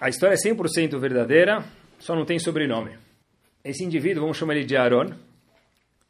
[0.00, 1.64] A história é 100% verdadeira,
[1.98, 2.96] só não tem sobrenome.
[3.64, 5.10] Esse indivíduo, vamos chamar ele de Aaron,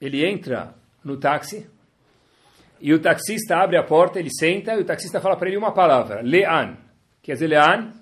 [0.00, 0.74] ele entra
[1.06, 1.66] no táxi
[2.80, 5.72] e o taxista abre a porta, ele senta e o taxista fala para ele uma
[5.72, 6.76] palavra, Lean.
[7.22, 7.92] Quer dizer, Lean,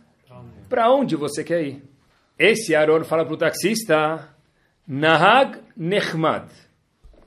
[0.69, 1.83] para onde você quer ir?
[2.39, 4.35] Esse Aaron fala para o taxista,
[4.87, 6.49] Nahag Nechmad.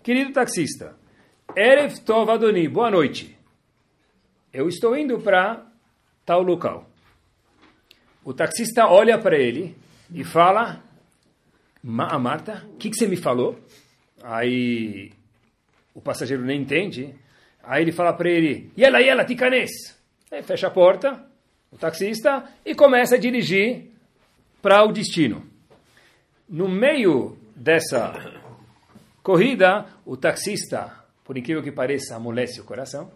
[0.04, 0.96] Querido taxista,
[1.56, 3.38] Erev Tov Adoni, boa noite.
[4.52, 5.66] Eu estou indo para
[6.26, 6.90] tal local.
[8.26, 9.76] O taxista olha para ele
[10.14, 10.84] e fala,
[11.82, 13.58] Ma Marta, o que, que você me falou?
[14.22, 15.12] Aí
[15.98, 17.16] o passageiro nem entende.
[17.64, 19.72] Aí ele fala para ele, Yela, Yela, ticanes.
[20.32, 21.26] Aí fecha a porta,
[21.72, 23.92] o taxista, e começa a dirigir
[24.62, 25.44] para o destino.
[26.48, 28.14] No meio dessa
[29.24, 33.12] corrida, o taxista, por incrível que pareça, amolece o coração.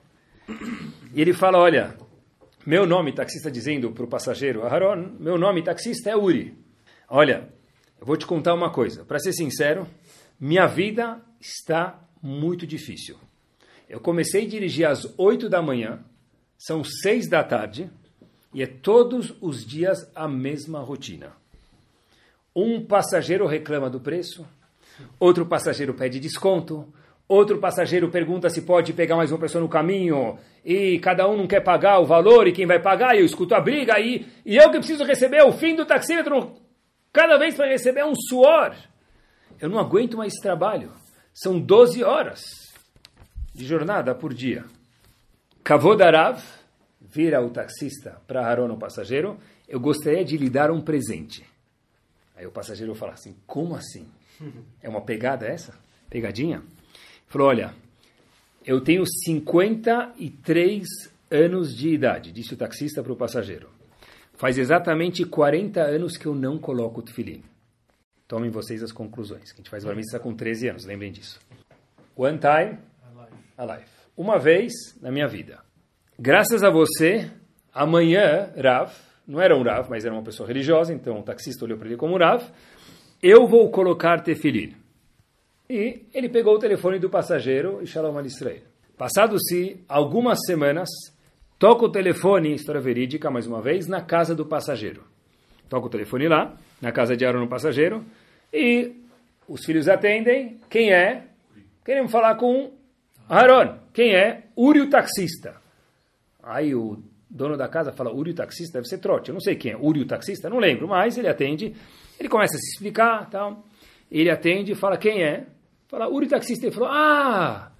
[1.13, 1.95] E ele fala, olha,
[2.65, 6.57] meu nome, taxista dizendo para o passageiro, Aharon, meu nome, taxista, é Uri.
[7.07, 7.47] Olha,
[7.99, 9.05] eu vou te contar uma coisa.
[9.05, 9.87] Para ser sincero,
[10.39, 13.17] minha vida está muito difícil.
[13.89, 15.99] Eu comecei a dirigir às 8 da manhã,
[16.57, 17.89] são 6 da tarde,
[18.53, 21.33] e é todos os dias a mesma rotina.
[22.55, 24.45] Um passageiro reclama do preço,
[25.19, 26.87] outro passageiro pede desconto,
[27.27, 31.47] outro passageiro pergunta se pode pegar mais uma pessoa no caminho, e cada um não
[31.47, 34.69] quer pagar o valor, e quem vai pagar, eu escuto a briga, e, e eu
[34.69, 36.53] que preciso receber o fim do taxímetro,
[37.11, 38.75] cada vez para receber um suor.
[39.59, 41.00] Eu não aguento mais trabalho.
[41.33, 42.41] São 12 horas
[43.53, 44.65] de jornada por dia.
[45.63, 46.41] Kavodarav
[46.99, 51.45] vira o taxista para Haron, o passageiro, eu gostaria de lhe dar um presente.
[52.35, 54.07] Aí o passageiro fala assim, como assim?
[54.81, 55.73] É uma pegada essa?
[56.09, 56.63] Pegadinha?
[57.27, 57.73] Falou, olha,
[58.65, 60.83] eu tenho 53
[61.29, 63.69] anos de idade, disse o taxista para o passageiro.
[64.33, 67.43] Faz exatamente 40 anos que eu não coloco o tefilim.
[68.31, 69.51] Tomem vocês as conclusões.
[69.51, 71.37] A gente faz bar com 13 anos, lembrem disso.
[72.15, 72.79] One time,
[73.57, 73.83] alive.
[74.15, 74.71] Uma vez
[75.01, 75.59] na minha vida.
[76.17, 77.29] Graças a você,
[77.73, 78.93] amanhã, Rav,
[79.27, 81.97] não era um Rav, mas era uma pessoa religiosa, então o taxista olhou para ele
[81.97, 82.41] como Rav,
[83.21, 84.77] eu vou colocar tefilim.
[85.69, 88.61] E ele pegou o telefone do passageiro e Shalom al Israel.
[88.97, 90.87] Passado-se algumas semanas,
[91.59, 95.03] toca o telefone, história verídica, mais uma vez, na casa do passageiro.
[95.67, 98.03] Toca o telefone lá, na casa de Aaron, no passageiro,
[98.51, 98.93] e
[99.47, 100.59] os filhos atendem.
[100.69, 101.25] Quem é?
[101.85, 102.71] Queremos falar com
[103.29, 103.77] Aaron.
[103.93, 104.43] Quem é?
[104.55, 105.55] Uri, o taxista.
[106.43, 109.29] Aí o dono da casa fala, Uri, o taxista deve ser trote.
[109.29, 109.77] Eu não sei quem é.
[109.77, 110.49] Uri, o taxista?
[110.49, 111.73] Não lembro, mas ele atende.
[112.19, 113.65] Ele começa a se explicar, tal.
[114.11, 115.45] Ele atende e fala, quem é?
[115.87, 116.65] Fala, Uri, o taxista.
[116.65, 117.71] Ele falou, ah,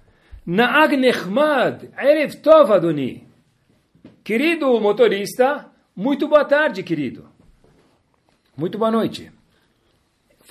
[0.46, 3.26] Naag Nechmad, Erev Tov, Adoni.
[4.24, 7.31] Querido motorista, muito boa tarde, querido.
[8.56, 9.30] Muito boa noite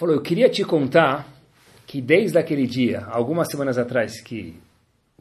[0.01, 1.27] falou: Eu queria te contar
[1.85, 4.55] que desde aquele dia, algumas semanas atrás, que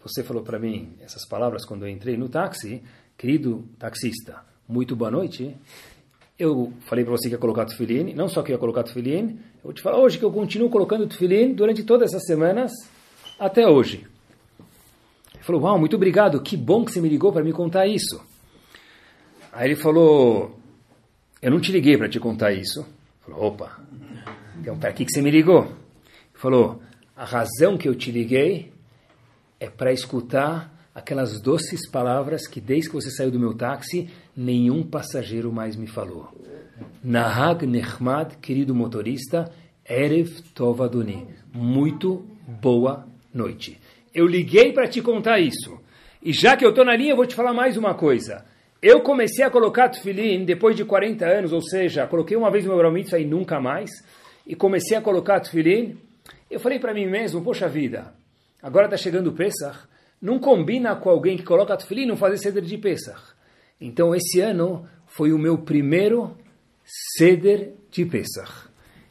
[0.03, 2.83] você falou para mim essas palavras quando eu entrei no táxi,
[3.19, 5.55] querido taxista, muito boa noite.
[6.39, 9.65] Eu falei para você que ia colocar tefilim, não só que ia colocar tefilim, eu
[9.65, 12.73] vou te falar hoje que eu continuo colocando tefilim durante todas essas semanas
[13.39, 14.07] até hoje.
[15.35, 18.19] Ele falou: Uau, muito obrigado, que bom que você me ligou para me contar isso.
[19.53, 20.60] Aí ele falou:
[21.43, 22.87] Eu não te liguei para te contar isso.
[23.21, 23.81] Falou: Opa,
[24.61, 25.65] então, para que, que você me ligou?
[25.65, 25.75] Ele
[26.35, 26.83] falou,
[27.17, 28.71] a razão que eu te liguei
[29.59, 34.83] é para escutar aquelas doces palavras que desde que você saiu do meu táxi, nenhum
[34.83, 36.29] passageiro mais me falou.
[37.03, 39.51] Nahag Nehmad, querido motorista,
[39.89, 41.27] Erev Tovaduni.
[41.55, 43.81] Muito boa noite.
[44.15, 45.81] Eu liguei para te contar isso.
[46.23, 48.45] E já que eu estou na linha, eu vou te falar mais uma coisa.
[48.83, 52.75] Eu comecei a colocar tefilim depois de 40 anos, ou seja, coloquei uma vez no
[52.75, 53.91] meu Bar e nunca mais
[54.47, 55.99] e comecei a colocar tefilim,
[56.51, 58.15] eu falei para mim mesmo, poxa vida,
[58.63, 59.87] agora está chegando o Pesach,
[60.21, 63.21] não combina com alguém que coloca tefilim não fazer ceder de Pesach.
[63.79, 66.37] Então esse ano foi o meu primeiro
[67.19, 68.71] ceder de Pesach.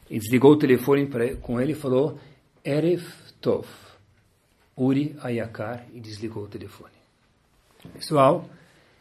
[0.10, 2.20] E desligou o telefone pra, com ele e falou,
[2.66, 3.04] Erev
[3.40, 3.68] Tov,
[4.76, 6.94] Uri Ayakar, e desligou o telefone.
[7.94, 8.50] Pessoal,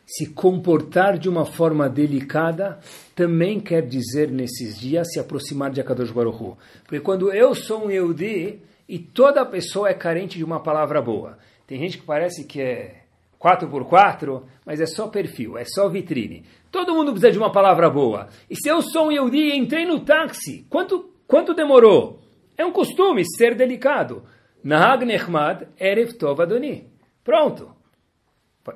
[0.09, 2.81] se comportar de uma forma delicada
[3.15, 6.59] também quer dizer nesses dias se aproximar de Akadosh Baruch Hu.
[6.85, 11.37] Porque quando eu sou um Yehudi e toda pessoa é carente de uma palavra boa.
[11.67, 13.03] Tem gente que parece que é
[13.39, 16.43] 4x4, mas é só perfil, é só vitrine.
[16.73, 18.29] Todo mundo precisa de uma palavra boa.
[18.49, 22.19] E se eu sou um Yehudi e entrei no táxi, quanto, quanto demorou?
[22.57, 24.23] É um costume ser delicado.
[24.65, 26.89] Nahag Nechmad Erev Tov Adoni.
[27.23, 27.78] Pronto.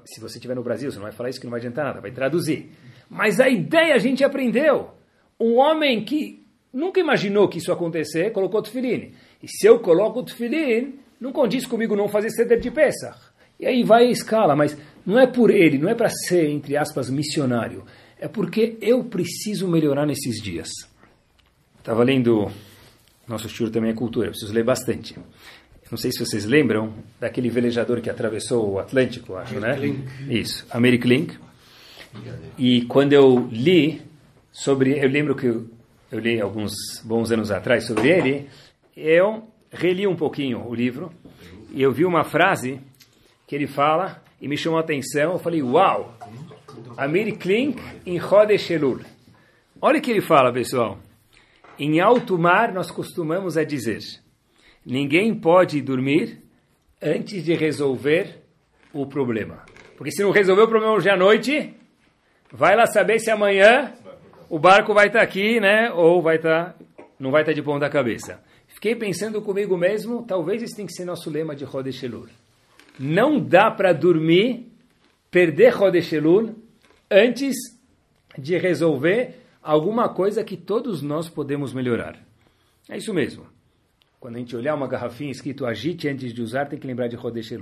[0.04, 2.00] Se você estiver no Brasil, você não vai falar isso que não vai adiantar nada,
[2.00, 2.70] vai traduzir.
[3.08, 4.90] Mas a ideia a gente aprendeu.
[5.38, 9.12] Um homem que nunca imaginou que isso acontecer, colocou o.
[9.42, 13.18] E se eu coloco o tefilim, não condiz comigo não fazer ceder de Pesach.
[13.60, 14.76] E aí vai a escala, mas
[15.06, 17.84] não é por ele, não é para ser, entre aspas, missionário.
[18.18, 20.68] É porque eu preciso melhorar nesses dias.
[21.78, 22.50] Estava lendo,
[23.26, 25.14] nosso estilo também é cultura, eu preciso ler bastante.
[25.92, 29.76] Não sei se vocês lembram daquele velejador que atravessou o Atlântico, acho, né?
[30.26, 31.38] Isso, Americ Link.
[32.56, 34.00] E quando eu li
[34.50, 35.68] sobre, eu lembro que eu,
[36.10, 36.72] eu li alguns
[37.04, 38.48] bons anos atrás sobre ele,
[38.96, 41.12] eu reli um pouquinho o livro
[41.70, 42.80] e eu vi uma frase
[43.46, 45.32] que ele fala e me chamou a atenção.
[45.32, 46.16] Eu falei, uau,
[46.96, 49.00] Amir Klink em Chodesh Elul.
[49.78, 50.98] Olha o que ele fala, pessoal.
[51.78, 54.00] Em alto mar nós costumamos a dizer
[54.84, 56.42] Ninguém pode dormir
[57.00, 58.42] antes de resolver
[58.92, 59.64] o problema.
[59.96, 61.74] Porque se não resolver o problema hoje à noite,
[62.50, 63.92] vai lá saber se amanhã
[64.50, 65.90] o barco vai estar aqui, né?
[65.92, 66.76] Ou vai estar,
[67.18, 68.42] não vai estar de ponta cabeça.
[68.66, 72.02] Fiquei pensando comigo mesmo, talvez esse tenha que ser nosso lema de Rodesh.
[72.98, 74.72] Não dá para dormir,
[75.30, 76.12] perder Rodesh
[77.10, 77.54] antes
[78.36, 82.18] de resolver alguma coisa que todos nós podemos melhorar.
[82.88, 83.46] É isso mesmo.
[84.22, 87.16] Quando a gente olhar uma garrafinha escrito agite antes de usar, tem que lembrar de
[87.16, 87.52] Rodesh.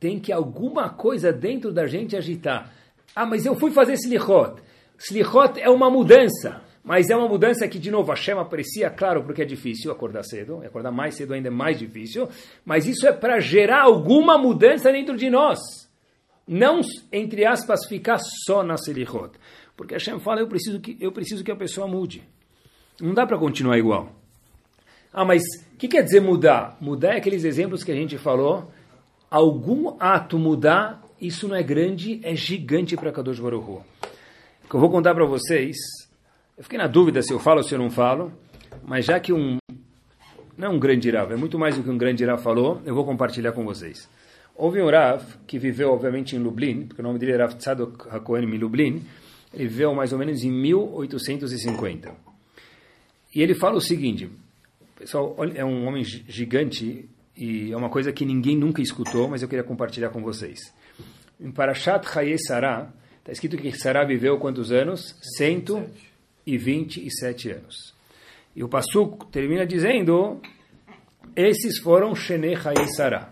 [0.00, 2.72] Tem que alguma coisa dentro da gente agitar.
[3.14, 4.60] Ah, mas eu fui fazer Slichot.
[4.98, 6.60] Slichot é uma mudança.
[6.82, 10.24] Mas é uma mudança que, de novo, a Shem aprecia, claro, porque é difícil acordar
[10.24, 10.60] cedo.
[10.66, 12.28] Acordar mais cedo ainda é mais difícil.
[12.64, 15.60] Mas isso é para gerar alguma mudança dentro de nós.
[16.48, 16.80] Não,
[17.12, 19.38] entre aspas, ficar só na Selichot.
[19.76, 22.24] Porque a Shem fala, eu preciso que, eu preciso que a pessoa mude.
[23.00, 24.25] Não dá para continuar igual.
[25.16, 25.42] Ah, mas
[25.72, 26.76] o que quer dizer mudar?
[26.78, 28.70] Mudar é aqueles exemplos que a gente falou.
[29.30, 33.82] Algum ato mudar isso não é grande, é gigante para Kadosh Baruch
[34.74, 35.74] eu vou contar para vocês,
[36.58, 38.30] eu fiquei na dúvida se eu falo ou se eu não falo,
[38.84, 39.56] mas já que um,
[40.58, 42.94] não é um grande Rav, é muito mais do que um grande Rav falou, eu
[42.94, 44.08] vou compartilhar com vocês.
[44.54, 48.08] Houve um Rav que viveu, obviamente, em Lublin, porque o nome dele era Rav Tzadok
[48.10, 49.02] HaKohen em Lublin,
[49.54, 52.12] ele viveu mais ou menos em 1850.
[53.34, 54.28] E ele fala o seguinte,
[54.96, 59.48] pessoal, é um homem gigante e é uma coisa que ninguém nunca escutou, mas eu
[59.48, 60.58] queria compartilhar com vocês.
[61.38, 65.14] Em Parashat Chaye Sarah, está escrito que Sarah viveu quantos anos?
[65.36, 67.94] 127 anos.
[68.54, 70.40] E o Passuk termina dizendo,
[71.36, 73.30] esses foram Shene Chaye Sarah.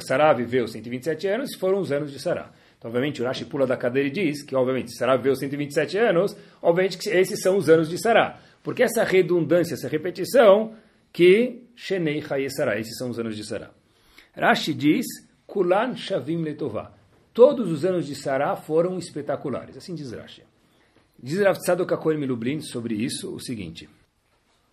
[0.00, 2.50] Sarah viveu 127 anos, foram os anos de Sarah.
[2.78, 6.36] Então, obviamente, o Rashi pula da cadeira e diz que, obviamente, Sarah viveu 127 anos,
[6.60, 8.40] obviamente que esses são os anos de Sarah.
[8.64, 10.74] Porque essa redundância, essa repetição,
[11.12, 13.70] que Shenei Chaye Sarah, esses são os anos de Sarah.
[14.34, 15.06] Rashi diz,
[15.46, 16.92] Kulan Shavim Letová.
[17.34, 19.76] Todos os anos de Sarah foram espetaculares.
[19.76, 20.42] Assim diz Rashi.
[21.22, 23.88] Diz Rav Tzadok Milublin sobre isso o seguinte.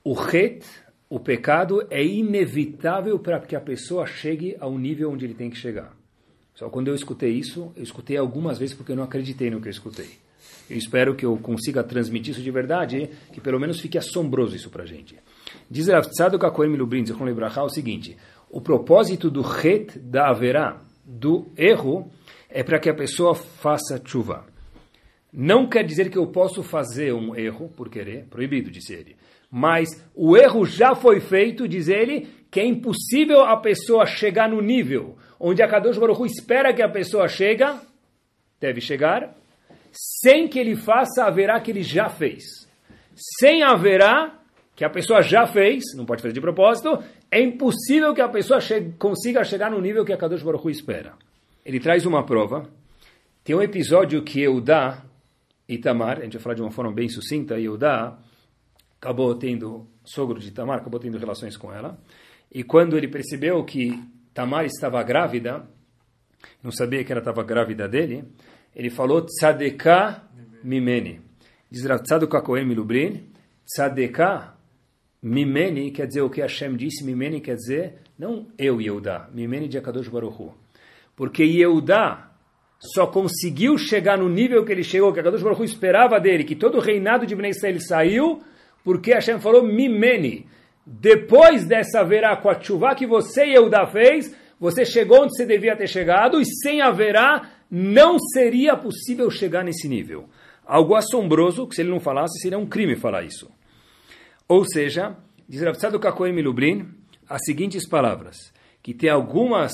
[0.03, 0.65] O het,
[1.09, 5.57] o pecado, é inevitável para que a pessoa chegue ao nível onde ele tem que
[5.57, 5.93] chegar.
[6.55, 9.67] Só quando eu escutei isso, eu escutei algumas vezes porque eu não acreditei no que
[9.67, 10.09] eu escutei.
[10.69, 14.69] Eu espero que eu consiga transmitir isso de verdade, que pelo menos fique assombroso isso
[14.69, 15.17] para a gente.
[15.69, 18.17] Diz Rav Tzadok HaKohen Milubrin, Zichron Lebrachá, o seguinte,
[18.49, 22.11] o propósito do het, da haverá, do erro,
[22.49, 24.45] é para que a pessoa faça chuva.
[25.33, 29.15] Não quer dizer que eu posso fazer um erro por querer, proibido, disse ele.
[29.49, 34.61] Mas o erro já foi feito, diz ele, que é impossível a pessoa chegar no
[34.61, 37.81] nível onde a Kadosh Baruch espera que a pessoa chega,
[38.59, 39.35] deve chegar,
[39.91, 42.43] sem que ele faça haverá que ele já fez.
[43.39, 44.39] Sem haverá
[44.75, 48.59] que a pessoa já fez, não pode fazer de propósito, é impossível que a pessoa
[48.59, 51.13] che consiga chegar no nível que a Kadosh Baruch Hu espera.
[51.63, 52.67] Ele traz uma prova.
[53.43, 55.03] Tem um episódio que Eudá
[55.67, 58.17] e Tamar, a gente vai falar de uma forma bem sucinta, Eudá
[58.99, 61.97] acabou tendo, sogro de Tamar, acabou tendo relações com ela.
[62.51, 63.99] E quando ele percebeu que
[64.33, 65.67] Tamar estava grávida,
[66.61, 68.23] não sabia que ela estava grávida dele,
[68.75, 70.23] ele falou tzadeka
[70.63, 71.21] mimeni.
[71.69, 73.23] Diz Rav Tzadok HaKohen Milubrin,
[73.65, 74.53] tzadeka
[75.21, 79.77] mimeni quer dizer o que Hashem disse, mimeni quer dizer, não eu Yehudá, mimeni de
[79.77, 80.53] Akadosh Baruch Hu.
[81.15, 82.31] Porque Yehudá
[82.79, 86.55] só conseguiu chegar no nível que ele chegou, que Akadosh Baruch Hu esperava dele, que
[86.55, 88.39] todo o reinado de Bnei Israel saiu,
[88.83, 90.47] porque Hashem falou mimeni.
[90.85, 95.75] Depois dessa verá com a chuva que você, Yehudá, fez, você chegou onde você devia
[95.75, 100.27] ter chegado, e sem haverá, não seria possível chegar nesse nível.
[100.65, 103.49] Algo assombroso, que se ele não falasse, seria um crime falar isso.
[104.47, 105.15] Ou seja,
[105.47, 106.89] diz Rav HaKohen Milubrin,
[107.29, 108.51] as seguintes palavras,
[108.83, 109.71] que tem algumas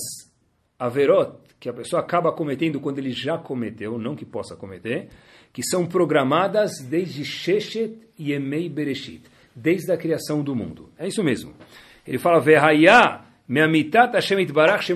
[0.77, 5.09] averot que a pessoa acaba cometendo quando ele já cometeu, não que possa cometer,
[5.51, 9.23] que são programadas desde Sheshet e Emei Bereshit,
[9.55, 10.91] desde a criação do mundo.
[10.99, 11.53] É isso mesmo.
[12.05, 14.87] Ele fala, Vehaya me'amitat Hashem itbarach.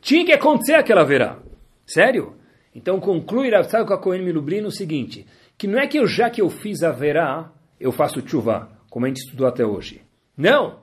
[0.00, 1.38] Tinha que acontecer aquela verá.
[1.86, 2.36] Sério?
[2.74, 5.26] Então conclui Rav Tzadok HaKohen Milubrin o seguinte,
[5.58, 9.04] que não é que eu, já que eu fiz a verá, eu faço chuva, como
[9.04, 10.02] a gente estudou até hoje.
[10.36, 10.80] Não!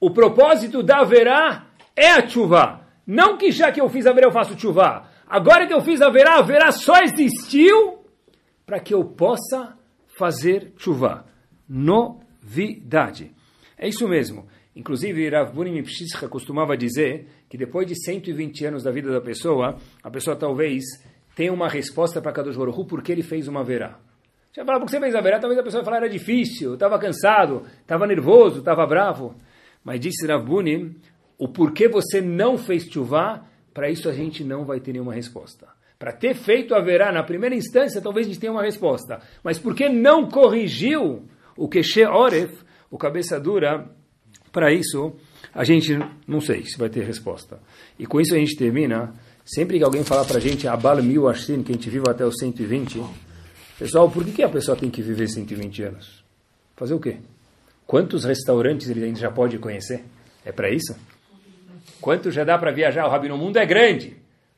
[0.00, 2.80] O propósito da verá é a chuva.
[3.06, 5.08] Não que já que eu fiz a verá eu faço chuva.
[5.26, 8.04] Agora que eu fiz a verá, a verá só existiu
[8.66, 9.76] para que eu possa
[10.06, 11.24] fazer chuva.
[11.68, 13.32] Novidade.
[13.78, 14.46] É isso mesmo.
[14.74, 19.76] Inclusive, Rav Bunim Pshischa costumava dizer que depois de 120 anos da vida da pessoa,
[20.02, 20.82] a pessoa talvez
[21.36, 23.98] tenha uma resposta para Kadosh Baruch porque ele fez uma verá.
[24.50, 25.38] Você vai falar, por que você fez a verá?
[25.38, 29.34] Talvez a pessoa falar, era difícil, estava cansado, estava nervoso, estava bravo.
[29.84, 30.96] Mas disse Rav Bunim,
[31.38, 33.44] o porquê você não fez chuvá,
[33.74, 35.68] para isso a gente não vai ter nenhuma resposta.
[35.98, 39.20] Para ter feito a verá na primeira instância, talvez a gente tenha uma resposta.
[39.42, 42.52] Mas por que não corrigiu o Keshe Oref,
[42.90, 43.88] o cabeça dura,
[44.52, 45.14] para isso
[45.54, 47.58] a gente não sei se vai ter resposta.
[47.98, 49.12] E com isso a gente termina.
[49.44, 52.24] Sempre que alguém falar para a gente Abal Mil Ashtin, que a gente vive até
[52.24, 53.02] os 120,
[53.76, 56.24] pessoal, por que, que a pessoa tem que viver 120 anos?
[56.76, 57.16] Fazer o quê?
[57.84, 60.04] Quantos restaurantes ele ainda já pode conhecer?
[60.44, 60.96] É para isso?
[62.00, 63.04] Quanto já dá para viajar?
[63.06, 64.16] O Rabino Mundo é grande.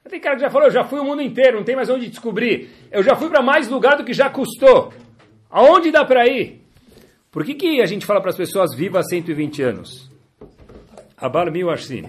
[0.09, 2.09] Tem cara que já falou, eu já fui o mundo inteiro, não tem mais onde
[2.09, 2.71] descobrir.
[2.93, 4.93] Eu já fui para mais lugar do que já custou.
[5.51, 6.64] Aonde dá para ir?
[7.35, 10.09] Por que, que a gente fala para as pessoas viva 120 anos?
[11.17, 12.05] Abal Mil Ashtin.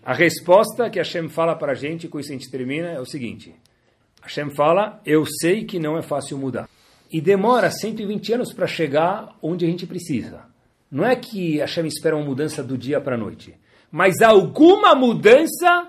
[0.00, 3.04] A resposta que Hashem fala para a gente, com isso a gente termina, é o
[3.04, 3.52] seguinte.
[4.22, 6.68] Hashem fala, eu sei que não é fácil mudar.
[7.10, 10.42] E demora 120 anos para chegar onde a gente precisa.
[10.88, 13.56] Não é que Hashem espera uma mudança do dia para a noite.
[13.90, 15.88] Mas alguma mudança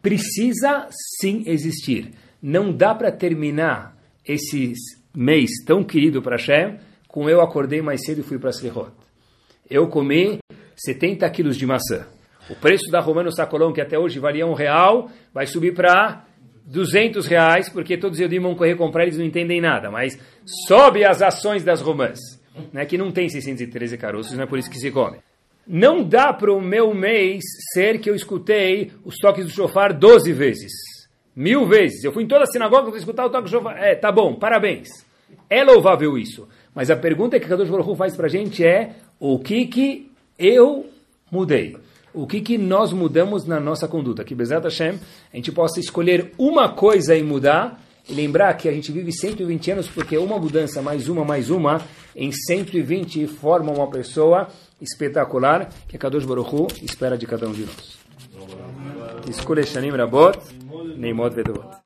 [0.00, 0.88] precisa
[1.20, 2.14] sim existir.
[2.40, 3.94] Não dá para terminar
[4.24, 4.72] esse
[5.14, 6.78] mês tão querido para Hashem
[7.16, 8.92] com eu acordei mais cedo e fui para Slichot.
[9.70, 10.38] Eu comi
[10.76, 12.06] 70 quilos de maçã.
[12.50, 16.26] O preço da Romano Sacolão, que até hoje valia um real, vai subir para
[16.66, 19.90] 200 reais, porque todos os vão correr comprar, eles não entendem nada.
[19.90, 20.18] Mas
[20.68, 22.18] sobe as ações das romãs,
[22.70, 25.16] né, que não tem 613 caroços, não é por isso que se come.
[25.66, 27.42] Não dá para o meu mês
[27.72, 30.70] ser que eu escutei os toques do chofar 12 vezes.
[31.34, 32.04] Mil vezes.
[32.04, 33.82] Eu fui em toda a sinagoga para escutar o toque do chofar.
[33.82, 34.88] É, tá bom, parabéns.
[35.48, 36.46] É louvável isso.
[36.76, 40.12] Mas a pergunta que Kadosh Baruch Hu faz para a gente é o que que
[40.38, 40.84] eu
[41.32, 41.74] mudei?
[42.12, 44.22] O que que nós mudamos na nossa conduta?
[44.22, 45.00] Que Bezat Hashem,
[45.32, 49.70] a gente possa escolher uma coisa e mudar e lembrar que a gente vive 120
[49.70, 51.80] anos porque uma mudança, mais uma, mais uma,
[52.14, 54.48] em 120 forma uma pessoa
[54.78, 57.98] espetacular que a Kadosh Baruch Hu espera de cada um de nós.
[59.30, 60.38] Escolha Shanim Rabot,
[60.94, 61.78] Neimot Vedovot.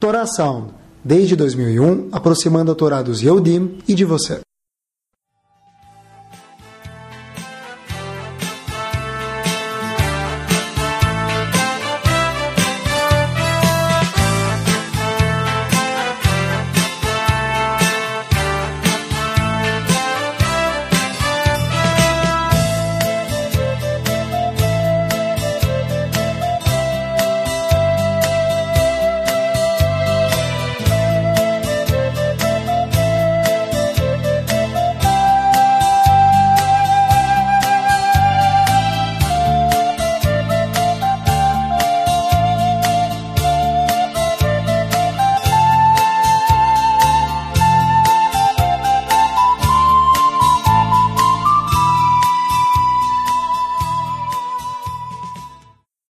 [0.00, 0.72] Torá Sound,
[1.04, 3.22] desde 2001, aproximando a Torá dos
[3.86, 4.40] e de você.